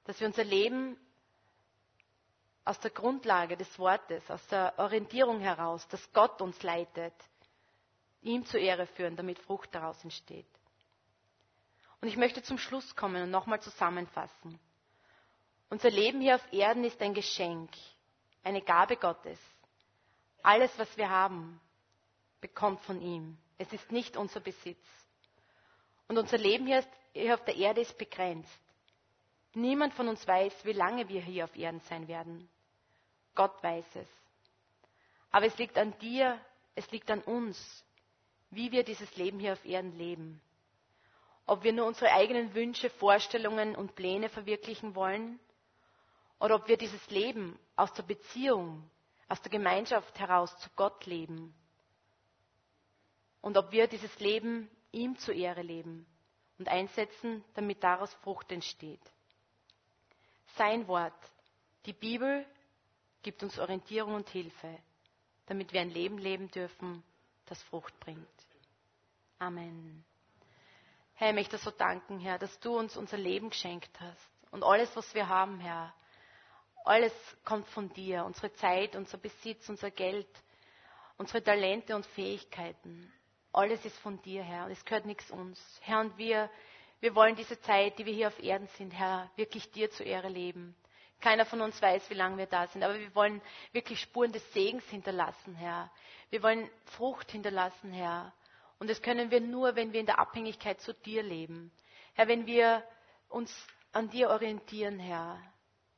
Dass 0.04 0.18
wir 0.20 0.26
unser 0.26 0.44
Leben 0.44 0.98
aus 2.64 2.80
der 2.80 2.90
Grundlage 2.90 3.56
des 3.56 3.78
Wortes, 3.78 4.28
aus 4.30 4.44
der 4.48 4.74
Orientierung 4.78 5.40
heraus, 5.40 5.86
dass 5.88 6.12
Gott 6.12 6.42
uns 6.42 6.62
leitet, 6.62 7.14
ihm 8.22 8.44
zur 8.44 8.60
Ehre 8.60 8.86
führen, 8.86 9.16
damit 9.16 9.38
Frucht 9.38 9.74
daraus 9.74 10.02
entsteht. 10.02 10.46
Und 12.00 12.08
ich 12.08 12.16
möchte 12.16 12.42
zum 12.42 12.58
Schluss 12.58 12.94
kommen 12.96 13.22
und 13.22 13.30
nochmal 13.30 13.60
zusammenfassen. 13.62 14.58
Unser 15.70 15.90
Leben 15.90 16.20
hier 16.20 16.34
auf 16.36 16.52
Erden 16.52 16.84
ist 16.84 17.00
ein 17.00 17.14
Geschenk, 17.14 17.70
eine 18.42 18.62
Gabe 18.62 18.96
Gottes. 18.96 19.38
Alles, 20.48 20.72
was 20.78 20.96
wir 20.96 21.10
haben, 21.10 21.60
bekommt 22.40 22.80
von 22.80 23.02
ihm. 23.02 23.36
Es 23.58 23.70
ist 23.70 23.92
nicht 23.92 24.16
unser 24.16 24.40
Besitz. 24.40 24.82
Und 26.06 26.16
unser 26.16 26.38
Leben 26.38 26.66
hier, 26.66 27.34
auf 27.34 27.44
der 27.44 27.54
Erde 27.54 27.82
ist 27.82 27.98
begrenzt. 27.98 28.58
Niemand 29.52 29.92
von 29.92 30.08
uns 30.08 30.26
weiß, 30.26 30.64
wie 30.64 30.72
lange 30.72 31.06
wir 31.10 31.20
hier 31.20 31.44
auf 31.44 31.54
Erden 31.54 31.80
sein 31.80 32.08
werden. 32.08 32.48
Gott 33.34 33.62
weiß 33.62 33.84
es. 33.96 34.08
Aber 35.30 35.44
es 35.44 35.58
liegt 35.58 35.76
an 35.76 35.92
dir, 35.98 36.40
es 36.74 36.90
liegt 36.92 37.10
an 37.10 37.20
uns, 37.20 37.84
wie 38.48 38.72
wir 38.72 38.84
dieses 38.84 39.14
Leben 39.16 39.38
hier 39.40 39.52
auf 39.52 39.66
Erden 39.66 39.98
leben. 39.98 40.40
Ob 41.44 41.62
wir 41.62 41.74
nur 41.74 41.84
unsere 41.84 42.10
eigenen 42.10 42.54
Wünsche, 42.54 42.88
Vorstellungen 42.88 43.76
und 43.76 43.94
Pläne 43.94 44.30
verwirklichen 44.30 44.94
wollen 44.94 45.38
oder 46.40 46.54
ob 46.54 46.68
wir 46.68 46.78
dieses 46.78 47.06
Leben 47.10 47.58
aus 47.76 47.92
der 47.92 48.04
Beziehung, 48.04 48.88
aus 49.28 49.40
der 49.42 49.50
Gemeinschaft 49.50 50.18
heraus 50.18 50.56
zu 50.58 50.70
Gott 50.76 51.06
leben. 51.06 51.54
Und 53.40 53.56
ob 53.56 53.70
wir 53.72 53.86
dieses 53.86 54.18
Leben 54.18 54.70
ihm 54.90 55.16
zur 55.18 55.34
Ehre 55.34 55.62
leben 55.62 56.06
und 56.58 56.68
einsetzen, 56.68 57.44
damit 57.54 57.82
daraus 57.82 58.12
Frucht 58.14 58.50
entsteht. 58.50 59.00
Sein 60.56 60.88
Wort, 60.88 61.14
die 61.86 61.92
Bibel, 61.92 62.44
gibt 63.22 63.42
uns 63.42 63.58
Orientierung 63.58 64.14
und 64.14 64.28
Hilfe, 64.30 64.78
damit 65.46 65.72
wir 65.72 65.80
ein 65.80 65.90
Leben 65.90 66.18
leben 66.18 66.50
dürfen, 66.50 67.02
das 67.46 67.62
Frucht 67.64 67.98
bringt. 68.00 68.26
Amen. 69.38 70.04
Herr, 71.14 71.30
ich 71.30 71.34
möchte 71.34 71.58
so 71.58 71.70
danken, 71.70 72.18
Herr, 72.20 72.38
dass 72.38 72.58
du 72.60 72.76
uns 72.76 72.96
unser 72.96 73.16
Leben 73.16 73.50
geschenkt 73.50 73.90
hast 74.00 74.30
und 74.50 74.64
alles, 74.64 74.94
was 74.96 75.14
wir 75.14 75.28
haben, 75.28 75.60
Herr, 75.60 75.92
alles 76.88 77.12
kommt 77.44 77.68
von 77.68 77.92
dir, 77.92 78.24
unsere 78.24 78.52
Zeit, 78.54 78.96
unser 78.96 79.18
Besitz, 79.18 79.68
unser 79.68 79.90
Geld, 79.90 80.26
unsere 81.18 81.42
Talente 81.42 81.94
und 81.94 82.06
Fähigkeiten. 82.06 83.12
Alles 83.52 83.84
ist 83.84 83.98
von 83.98 84.20
dir, 84.22 84.42
Herr, 84.42 84.64
und 84.64 84.70
es 84.72 84.84
gehört 84.84 85.04
nichts 85.04 85.30
uns. 85.30 85.60
Herr, 85.82 86.00
und 86.00 86.16
wir, 86.16 86.50
wir 87.00 87.14
wollen 87.14 87.36
diese 87.36 87.60
Zeit, 87.60 87.98
die 87.98 88.06
wir 88.06 88.14
hier 88.14 88.28
auf 88.28 88.42
Erden 88.42 88.68
sind, 88.78 88.90
Herr, 88.92 89.30
wirklich 89.36 89.70
dir 89.72 89.90
zur 89.90 90.06
Ehre 90.06 90.28
leben. 90.28 90.74
Keiner 91.20 91.44
von 91.44 91.60
uns 91.60 91.80
weiß, 91.82 92.08
wie 92.10 92.14
lange 92.14 92.38
wir 92.38 92.46
da 92.46 92.66
sind, 92.68 92.82
aber 92.82 92.98
wir 92.98 93.14
wollen 93.14 93.42
wirklich 93.72 94.00
Spuren 94.00 94.32
des 94.32 94.52
Segens 94.52 94.84
hinterlassen, 94.88 95.54
Herr. 95.56 95.90
Wir 96.30 96.42
wollen 96.42 96.70
Frucht 96.96 97.30
hinterlassen, 97.32 97.92
Herr. 97.92 98.32
Und 98.78 98.88
das 98.88 99.02
können 99.02 99.30
wir 99.30 99.40
nur, 99.40 99.76
wenn 99.76 99.92
wir 99.92 100.00
in 100.00 100.06
der 100.06 100.20
Abhängigkeit 100.20 100.80
zu 100.80 100.94
dir 100.94 101.22
leben. 101.22 101.70
Herr, 102.14 102.28
wenn 102.28 102.46
wir 102.46 102.82
uns 103.28 103.52
an 103.92 104.08
dir 104.08 104.30
orientieren, 104.30 104.98
Herr. 105.00 105.38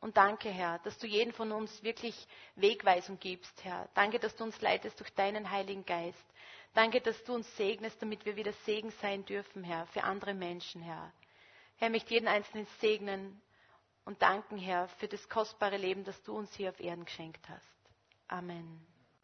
Und 0.01 0.17
danke, 0.17 0.49
Herr, 0.49 0.79
dass 0.81 0.97
du 0.99 1.07
jeden 1.07 1.33
von 1.33 1.53
uns 1.53 1.83
wirklich 1.83 2.17
Wegweisung 2.57 3.19
gibst, 3.19 3.63
Herr. 3.65 3.89
Danke, 3.95 4.19
dass 4.19 4.35
du 4.35 4.45
uns 4.45 4.61
leitest 4.63 4.99
durch 4.99 5.13
deinen 5.15 5.51
Heiligen 5.51 5.85
Geist. 5.85 6.25
Danke, 6.73 7.01
dass 7.01 7.23
du 7.25 7.35
uns 7.35 7.57
segnest, 7.57 8.01
damit 8.01 8.25
wir 8.25 8.37
wieder 8.37 8.53
Segen 8.65 8.91
sein 9.03 9.25
dürfen, 9.27 9.63
Herr, 9.63 9.87
für 9.89 10.05
andere 10.05 10.33
Menschen, 10.35 10.81
Herr. 10.83 11.13
Herr, 11.77 11.91
möchte 11.91 12.15
jeden 12.15 12.29
Einzelnen 12.29 12.67
segnen 12.81 13.41
und 14.05 14.23
danken, 14.23 14.57
Herr, 14.57 14.89
für 14.99 15.09
das 15.09 15.29
kostbare 15.29 15.77
Leben, 15.77 16.05
das 16.05 16.23
du 16.23 16.35
uns 16.37 16.53
hier 16.55 16.71
auf 16.71 16.81
Erden 16.81 17.05
geschenkt 17.05 17.47
hast. 17.49 17.67
Amen. 18.29 18.90